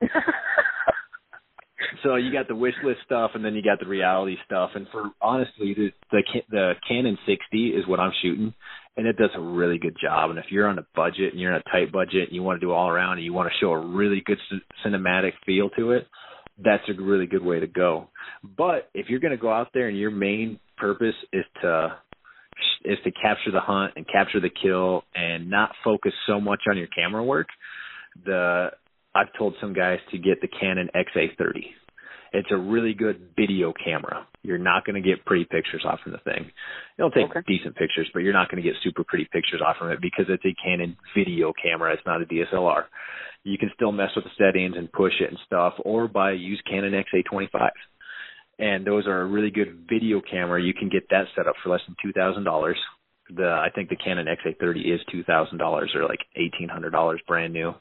[2.02, 4.70] so you got the wish list stuff, and then you got the reality stuff.
[4.74, 8.54] And for honestly, the the, the Canon 60 is what I'm shooting,
[8.96, 10.30] and it does a really good job.
[10.30, 12.60] And if you're on a budget and you're in a tight budget, and you want
[12.60, 15.70] to do all around, and you want to show a really good c- cinematic feel
[15.70, 16.06] to it,
[16.62, 18.08] that's a really good way to go.
[18.42, 21.96] But if you're going to go out there and your main purpose is to
[22.84, 26.76] is to capture the hunt and capture the kill and not focus so much on
[26.76, 27.48] your camera work,
[28.24, 28.70] the
[29.14, 31.64] I've told some guys to get the Canon XA30.
[32.32, 34.26] It's a really good video camera.
[34.42, 36.50] You're not going to get pretty pictures off from the thing.
[36.96, 37.40] It'll take okay.
[37.46, 40.26] decent pictures, but you're not going to get super pretty pictures off from it because
[40.28, 41.92] it's a Canon video camera.
[41.92, 42.84] It's not a DSLR.
[43.42, 46.34] You can still mess with the settings and push it and stuff, or buy a
[46.34, 47.70] use Canon XA25.
[48.60, 50.62] And those are a really good video camera.
[50.62, 52.76] You can get that set up for less than two thousand dollars
[53.36, 57.20] the I think the Canon XA30 is two thousand dollars or like eighteen hundred dollars
[57.26, 57.74] brand new.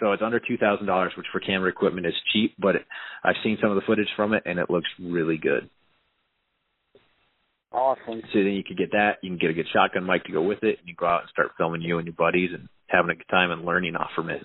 [0.00, 2.54] So it's under two thousand dollars, which for camera equipment is cheap.
[2.58, 2.82] But it,
[3.24, 5.68] I've seen some of the footage from it, and it looks really good.
[7.72, 8.22] Awesome.
[8.32, 9.18] So then you can get that.
[9.22, 11.22] You can get a good shotgun mic to go with it, and you go out
[11.22, 14.10] and start filming you and your buddies and having a good time and learning off
[14.14, 14.42] from it.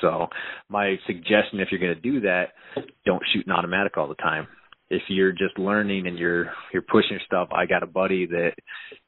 [0.00, 0.26] So
[0.68, 2.48] my suggestion, if you're going to do that,
[3.04, 4.46] don't shoot an automatic all the time
[4.88, 8.52] if you're just learning and you're you're pushing stuff i got a buddy that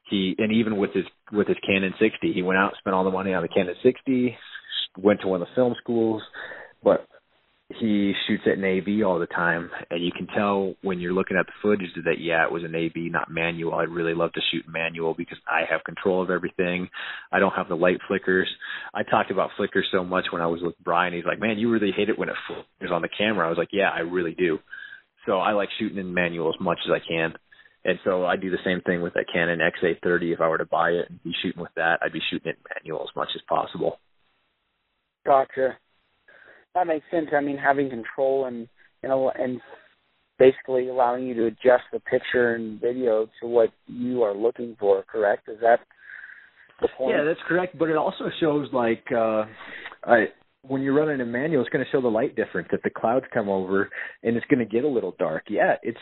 [0.09, 3.03] he and even with his with his canon 60 he went out and spent all
[3.03, 4.37] the money on the canon 60
[4.97, 6.21] went to one of the film schools
[6.83, 7.07] but
[7.79, 11.37] he shoots at an AV all the time, and you can tell when you're looking
[11.37, 13.75] at the footage that yeah, it was an AV, not manual.
[13.75, 16.89] I'd really love to shoot manual because I have control of everything.
[17.31, 18.49] I don't have the light flickers.
[18.93, 21.13] I talked about flickers so much when I was with Brian.
[21.13, 23.59] He's like, "Man, you really hate it when it flickers on the camera." I was
[23.59, 24.59] like, "Yeah, I really do."
[25.27, 27.35] So I like shooting in manual as much as I can.
[27.85, 30.33] And so I do the same thing with that Canon XA30.
[30.33, 32.57] If I were to buy it and be shooting with that, I'd be shooting it
[32.75, 33.99] manual as much as possible.
[35.25, 35.77] Gotcha.
[36.75, 37.27] That makes sense.
[37.35, 38.67] I mean, having control and
[39.03, 39.59] you know and
[40.37, 45.03] basically allowing you to adjust the picture and video to what you are looking for.
[45.03, 45.49] Correct?
[45.49, 45.79] Is that
[46.81, 47.15] the point?
[47.15, 47.77] Yeah, that's correct.
[47.77, 49.45] But it also shows like uh,
[50.03, 50.27] I
[50.67, 52.69] when you're running a manual, it's going to show the light difference.
[52.71, 53.89] If the clouds come over
[54.23, 55.99] and it's going to get a little dark, yeah, it's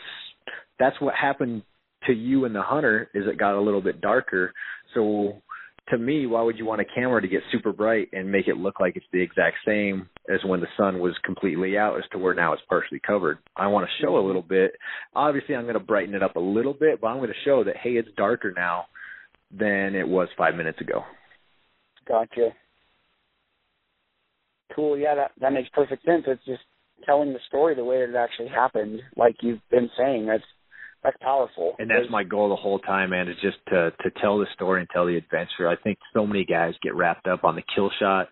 [0.78, 1.62] that's what happened
[2.06, 3.10] to you and the hunter.
[3.14, 4.52] Is it got a little bit darker?
[4.94, 5.42] So
[5.90, 8.56] to me, why would you want a camera to get super bright and make it
[8.56, 12.18] look like it's the exact same as when the sun was completely out as to
[12.18, 13.38] where now it's partially covered?
[13.56, 14.72] I want to show a little bit.
[15.14, 17.64] Obviously, I'm going to brighten it up a little bit, but I'm going to show
[17.64, 18.86] that hey, it's darker now
[19.50, 21.02] than it was five minutes ago.
[22.06, 22.52] Gotcha
[24.78, 24.96] cool.
[24.96, 26.24] Yeah, that that makes perfect sense.
[26.26, 26.62] It's just
[27.04, 30.26] telling the story the way that it actually happened, like you've been saying.
[30.26, 30.44] That's
[31.02, 31.74] that's powerful.
[31.78, 34.80] And that's my goal the whole time, man, is just to to tell the story
[34.80, 35.68] and tell the adventure.
[35.68, 38.28] I think so many guys get wrapped up on the kill shot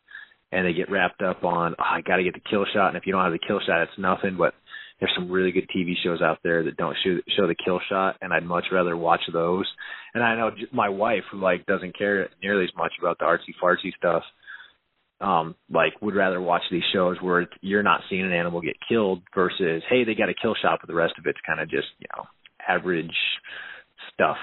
[0.52, 2.96] and they get wrapped up on oh, I got to get the kill shot, and
[2.96, 4.36] if you don't have the kill shot, it's nothing.
[4.36, 4.54] But
[4.98, 8.16] there's some really good TV shows out there that don't show show the kill shot,
[8.20, 9.66] and I'd much rather watch those.
[10.14, 13.54] And I know my wife, who like doesn't care nearly as much about the artsy
[13.62, 14.22] fartsy stuff,
[15.20, 19.22] um like would rather watch these shows where you're not seeing an animal get killed
[19.34, 21.88] versus hey they got a kill shot but the rest of it's kind of just
[21.98, 22.24] you know
[22.68, 23.14] average
[24.12, 24.36] stuff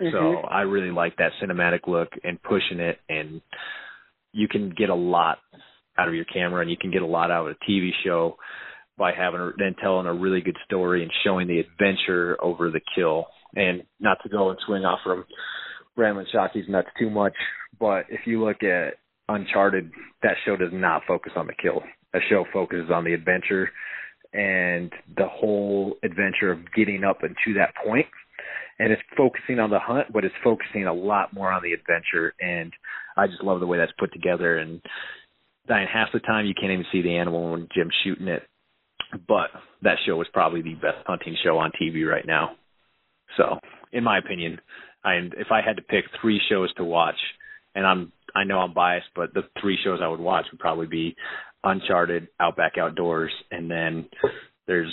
[0.00, 0.14] mm-hmm.
[0.14, 3.40] so i really like that cinematic look and pushing it and
[4.32, 5.38] you can get a lot
[5.98, 8.36] out of your camera and you can get a lot out of a tv show
[8.98, 12.80] by having a, then telling a really good story and showing the adventure over the
[12.94, 15.24] kill and not to go and swing off from
[15.94, 17.34] Brandon Shockey's nuts too much
[17.78, 18.94] but if you look at
[19.28, 19.90] Uncharted,
[20.22, 21.82] that show does not focus on the kill.
[22.12, 23.70] That show focuses on the adventure
[24.36, 28.06] and the whole adventure of getting up and to that point.
[28.78, 32.34] And it's focusing on the hunt, but it's focusing a lot more on the adventure.
[32.38, 32.70] And
[33.16, 34.58] I just love the way that's put together.
[34.58, 34.82] And
[35.66, 38.42] dying half the time, you can't even see the animal when Jim's shooting it.
[39.26, 39.48] But
[39.82, 42.56] that show is probably the best hunting show on TV right now.
[43.38, 43.58] So,
[43.92, 44.60] in my opinion,
[45.04, 47.16] and if I had to pick three shows to watch,
[47.74, 50.86] and I'm I know I'm biased, but the three shows I would watch would probably
[50.86, 51.16] be
[51.66, 54.08] Uncharted, Outback Outdoors, and then
[54.66, 54.92] there's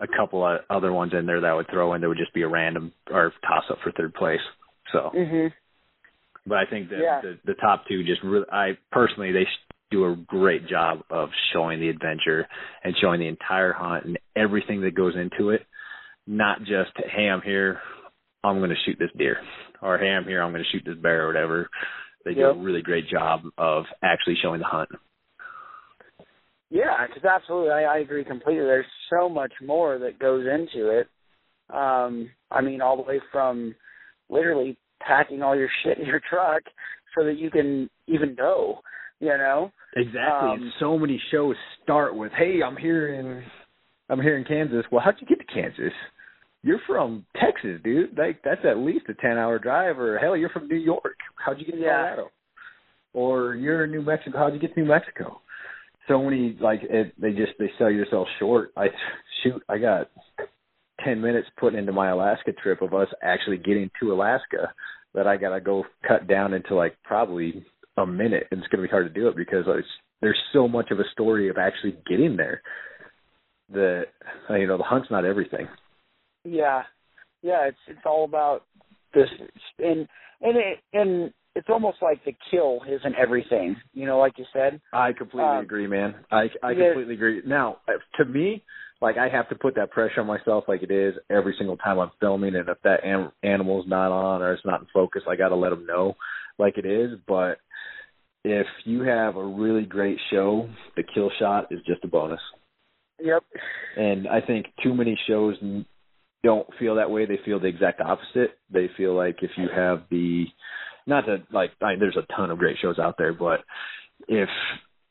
[0.00, 2.34] a couple of other ones in there that I would throw in that would just
[2.34, 4.40] be a random or toss up for third place.
[4.92, 5.46] So, mm-hmm.
[6.46, 7.20] but I think that yeah.
[7.22, 9.46] the, the top two just really, I personally they
[9.90, 12.46] do a great job of showing the adventure
[12.82, 15.62] and showing the entire hunt and everything that goes into it.
[16.26, 17.80] Not just, hey, I'm here,
[18.42, 19.38] I'm going to shoot this deer,
[19.82, 21.68] or hey, I'm here, I'm going to shoot this bear, or whatever.
[22.24, 22.54] They yep.
[22.54, 24.88] do a really great job of actually showing the hunt.
[26.74, 28.64] Yeah, because absolutely, I, I agree completely.
[28.64, 31.06] There's so much more that goes into it.
[31.72, 33.76] Um, I mean, all the way from
[34.28, 36.62] literally packing all your shit in your truck
[37.16, 38.80] so that you can even go.
[39.20, 39.70] You know.
[39.94, 40.50] Exactly.
[40.50, 41.54] Um, and so many shows
[41.84, 43.44] start with, "Hey, I'm here in,
[44.10, 45.94] I'm here in Kansas." Well, how'd you get to Kansas?
[46.62, 48.18] You're from Texas, dude.
[48.18, 50.00] Like that's at least a ten hour drive.
[50.00, 51.18] Or hell, you're from New York.
[51.36, 52.14] How'd you get to yeah.
[52.14, 52.30] Colorado?
[53.12, 54.38] Or you're in New Mexico.
[54.38, 55.40] How'd you get to New Mexico?
[56.08, 58.72] So many like it, they just they sell yourself short.
[58.76, 58.86] I
[59.42, 59.62] shoot.
[59.68, 60.10] I got
[61.04, 64.72] ten minutes put into my Alaska trip of us actually getting to Alaska
[65.14, 67.64] that I gotta go cut down into like probably
[67.96, 69.88] a minute, and it's gonna be hard to do it because it's,
[70.20, 72.60] there's so much of a story of actually getting there.
[73.70, 74.04] That
[74.50, 75.68] uh, you know the hunt's not everything.
[76.44, 76.82] Yeah,
[77.42, 78.64] yeah, it's it's all about
[79.14, 79.28] this,
[79.78, 80.06] and
[80.42, 83.76] and it, and it's almost like the kill isn't everything.
[83.92, 84.80] You know, like you said.
[84.92, 86.14] I completely um, agree, man.
[86.30, 87.42] I I completely agree.
[87.46, 87.78] Now,
[88.16, 88.62] to me,
[89.00, 91.98] like I have to put that pressure on myself, like it is every single time
[91.98, 95.36] I'm filming, and if that an- animal's not on or it's not in focus, I
[95.36, 96.14] got to let them know,
[96.58, 97.18] like it is.
[97.26, 97.58] But
[98.44, 102.40] if you have a really great show, the kill shot is just a bonus.
[103.20, 103.44] Yep.
[103.96, 105.56] And I think too many shows
[106.42, 107.26] don't feel that way.
[107.26, 108.58] They feel the exact opposite.
[108.70, 110.46] They feel like if you have the
[111.06, 113.60] not to like I, there's a ton of great shows out there, but
[114.28, 114.48] if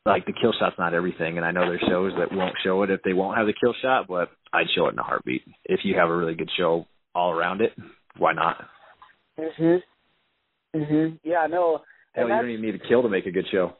[0.05, 2.89] like the kill shot's not everything, and I know there's shows that won't show it
[2.89, 5.43] if they won't have the kill shot, but I'd show it in a heartbeat.
[5.65, 6.85] If you have a really good show
[7.15, 7.73] all around it,
[8.17, 8.67] why not?
[9.39, 9.81] Mhm.
[10.75, 11.19] Mhm.
[11.23, 11.47] Yeah.
[11.47, 11.83] No.
[12.13, 13.73] Hell, you don't even need a kill to make a good show.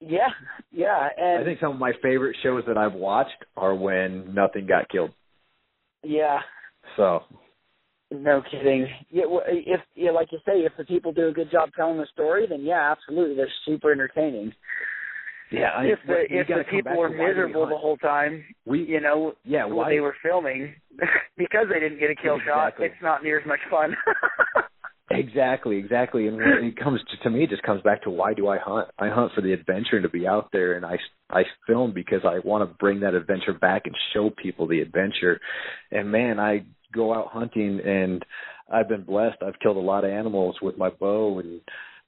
[0.00, 0.28] Yeah.
[0.70, 1.08] Yeah.
[1.16, 4.88] And I think some of my favorite shows that I've watched are when nothing got
[4.88, 5.12] killed.
[6.02, 6.40] Yeah.
[6.96, 7.24] So
[8.10, 8.86] no kidding.
[9.10, 12.06] Yeah, if yeah, like you say, if the people do a good job telling the
[12.12, 14.52] story, then yeah, absolutely, they're super entertaining.
[15.50, 19.34] Yeah, I, if the if the people were miserable the whole time, we you know,
[19.44, 20.74] yeah, why they were filming
[21.36, 22.86] because they didn't get a kill exactly.
[22.86, 23.94] shot, it's not near as much fun.
[25.10, 28.48] exactly, exactly, and it comes to, to me, it just comes back to why do
[28.48, 28.88] I hunt?
[28.98, 30.98] I hunt for the adventure and to be out there, and I
[31.30, 35.40] I film because I want to bring that adventure back and show people the adventure.
[35.90, 36.64] And man, I
[36.94, 38.24] go out hunting and
[38.72, 39.38] I've been blessed.
[39.46, 41.60] I've killed a lot of animals with my bow and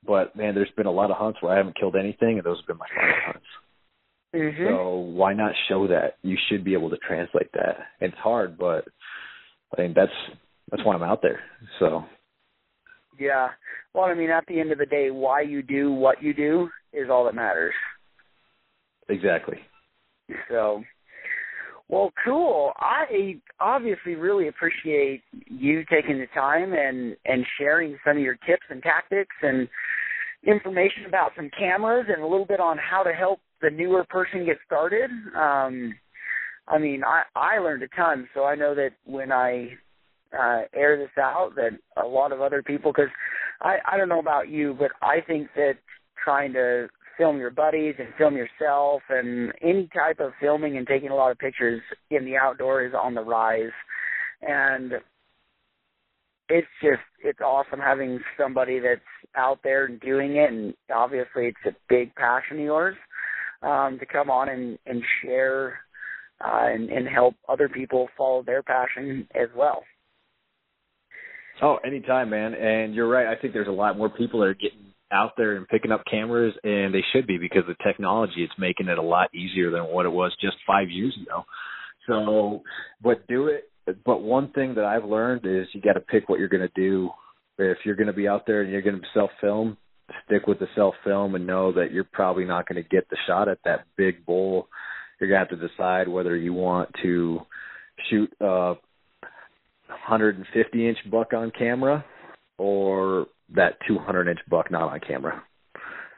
[0.07, 2.59] but man, there's been a lot of hunts where I haven't killed anything and those
[2.59, 3.47] have been my final hunts.
[4.35, 4.75] Mm-hmm.
[4.75, 6.17] So why not show that?
[6.23, 7.79] You should be able to translate that.
[8.01, 8.85] It's hard, but
[9.77, 10.13] I mean that's
[10.71, 11.41] that's why I'm out there.
[11.79, 12.05] So
[13.19, 13.49] Yeah.
[13.95, 16.69] Well, I mean at the end of the day, why you do what you do
[16.93, 17.75] is all that matters.
[19.09, 19.59] Exactly.
[20.51, 20.83] So
[21.89, 22.73] well, cool.
[22.79, 28.65] I obviously really appreciate you taking the time and and sharing some of your tips
[28.71, 29.69] and tactics and
[30.45, 34.45] information about some cameras and a little bit on how to help the newer person
[34.45, 35.11] get started.
[35.37, 35.95] Um,
[36.69, 39.77] I mean, I I learned a ton, so I know that when I
[40.37, 41.71] uh, air this out, that
[42.03, 43.11] a lot of other people, because
[43.61, 45.75] I I don't know about you, but I think that
[46.23, 51.11] trying to film your buddies and film yourself and any type of filming and taking
[51.11, 53.73] a lot of pictures in the outdoor is on the rise
[54.43, 54.93] and
[56.49, 59.01] it's just it's awesome having somebody that's
[59.37, 62.97] out there and doing it and obviously it's a big passion of yours
[63.63, 65.79] um to come on and and share
[66.45, 69.83] uh and and help other people follow their passion as well
[71.63, 72.55] Oh, anytime, man.
[72.55, 73.27] And you're right.
[73.27, 76.03] I think there's a lot more people that are getting out there and picking up
[76.11, 79.85] cameras, and they should be because the technology it's making it a lot easier than
[79.85, 81.45] what it was just five years ago.
[82.07, 82.63] So,
[83.03, 83.71] but do it.
[84.05, 86.81] But one thing that I've learned is you got to pick what you're going to
[86.81, 87.11] do.
[87.59, 89.77] If you're going to be out there and you're going to self film,
[90.25, 93.17] stick with the self film and know that you're probably not going to get the
[93.27, 94.69] shot at that big bull.
[95.21, 97.41] You're going to have to decide whether you want to
[98.11, 98.75] shoot a
[99.89, 102.05] 150 inch buck on camera
[102.59, 105.43] or that 200 inch buck not on camera.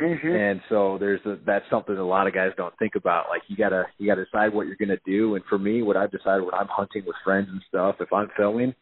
[0.00, 0.28] Mm-hmm.
[0.28, 3.26] And so there's a, that's something a lot of guys don't think about.
[3.28, 5.34] Like you gotta you gotta decide what you're gonna do.
[5.34, 8.28] And for me, what I've decided when I'm hunting with friends and stuff, if I'm
[8.36, 8.74] filming,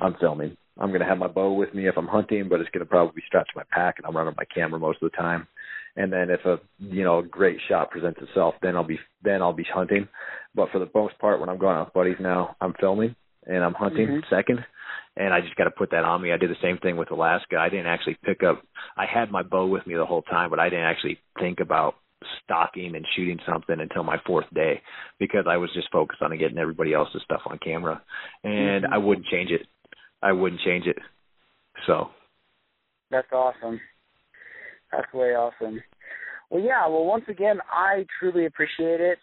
[0.00, 0.56] I'm filming.
[0.78, 3.24] I'm gonna have my bow with me if I'm hunting, but it's gonna probably be
[3.26, 5.48] strapped to my pack, and I'm running my camera most of the time.
[5.96, 9.42] And then if a you know a great shot presents itself, then I'll be then
[9.42, 10.06] I'll be hunting.
[10.54, 13.16] But for the most part, when I'm going out with buddies now, I'm filming
[13.46, 14.34] and I'm hunting mm-hmm.
[14.34, 14.64] second
[15.16, 16.32] and I just got to put that on me.
[16.32, 17.56] I did the same thing with Alaska.
[17.58, 18.62] I didn't actually pick up.
[18.96, 21.94] I had my bow with me the whole time, but I didn't actually think about
[22.44, 24.80] stalking and shooting something until my fourth day
[25.18, 28.00] because I was just focused on getting everybody else's stuff on camera,
[28.44, 28.92] and Mhm.
[28.92, 29.66] I wouldn't change it.
[30.22, 30.98] I wouldn't change it.
[31.86, 32.10] So
[33.10, 33.78] That's awesome.
[34.90, 35.82] That's way awesome.
[36.48, 36.86] Well, yeah.
[36.86, 39.18] Well, once again, I truly appreciate it,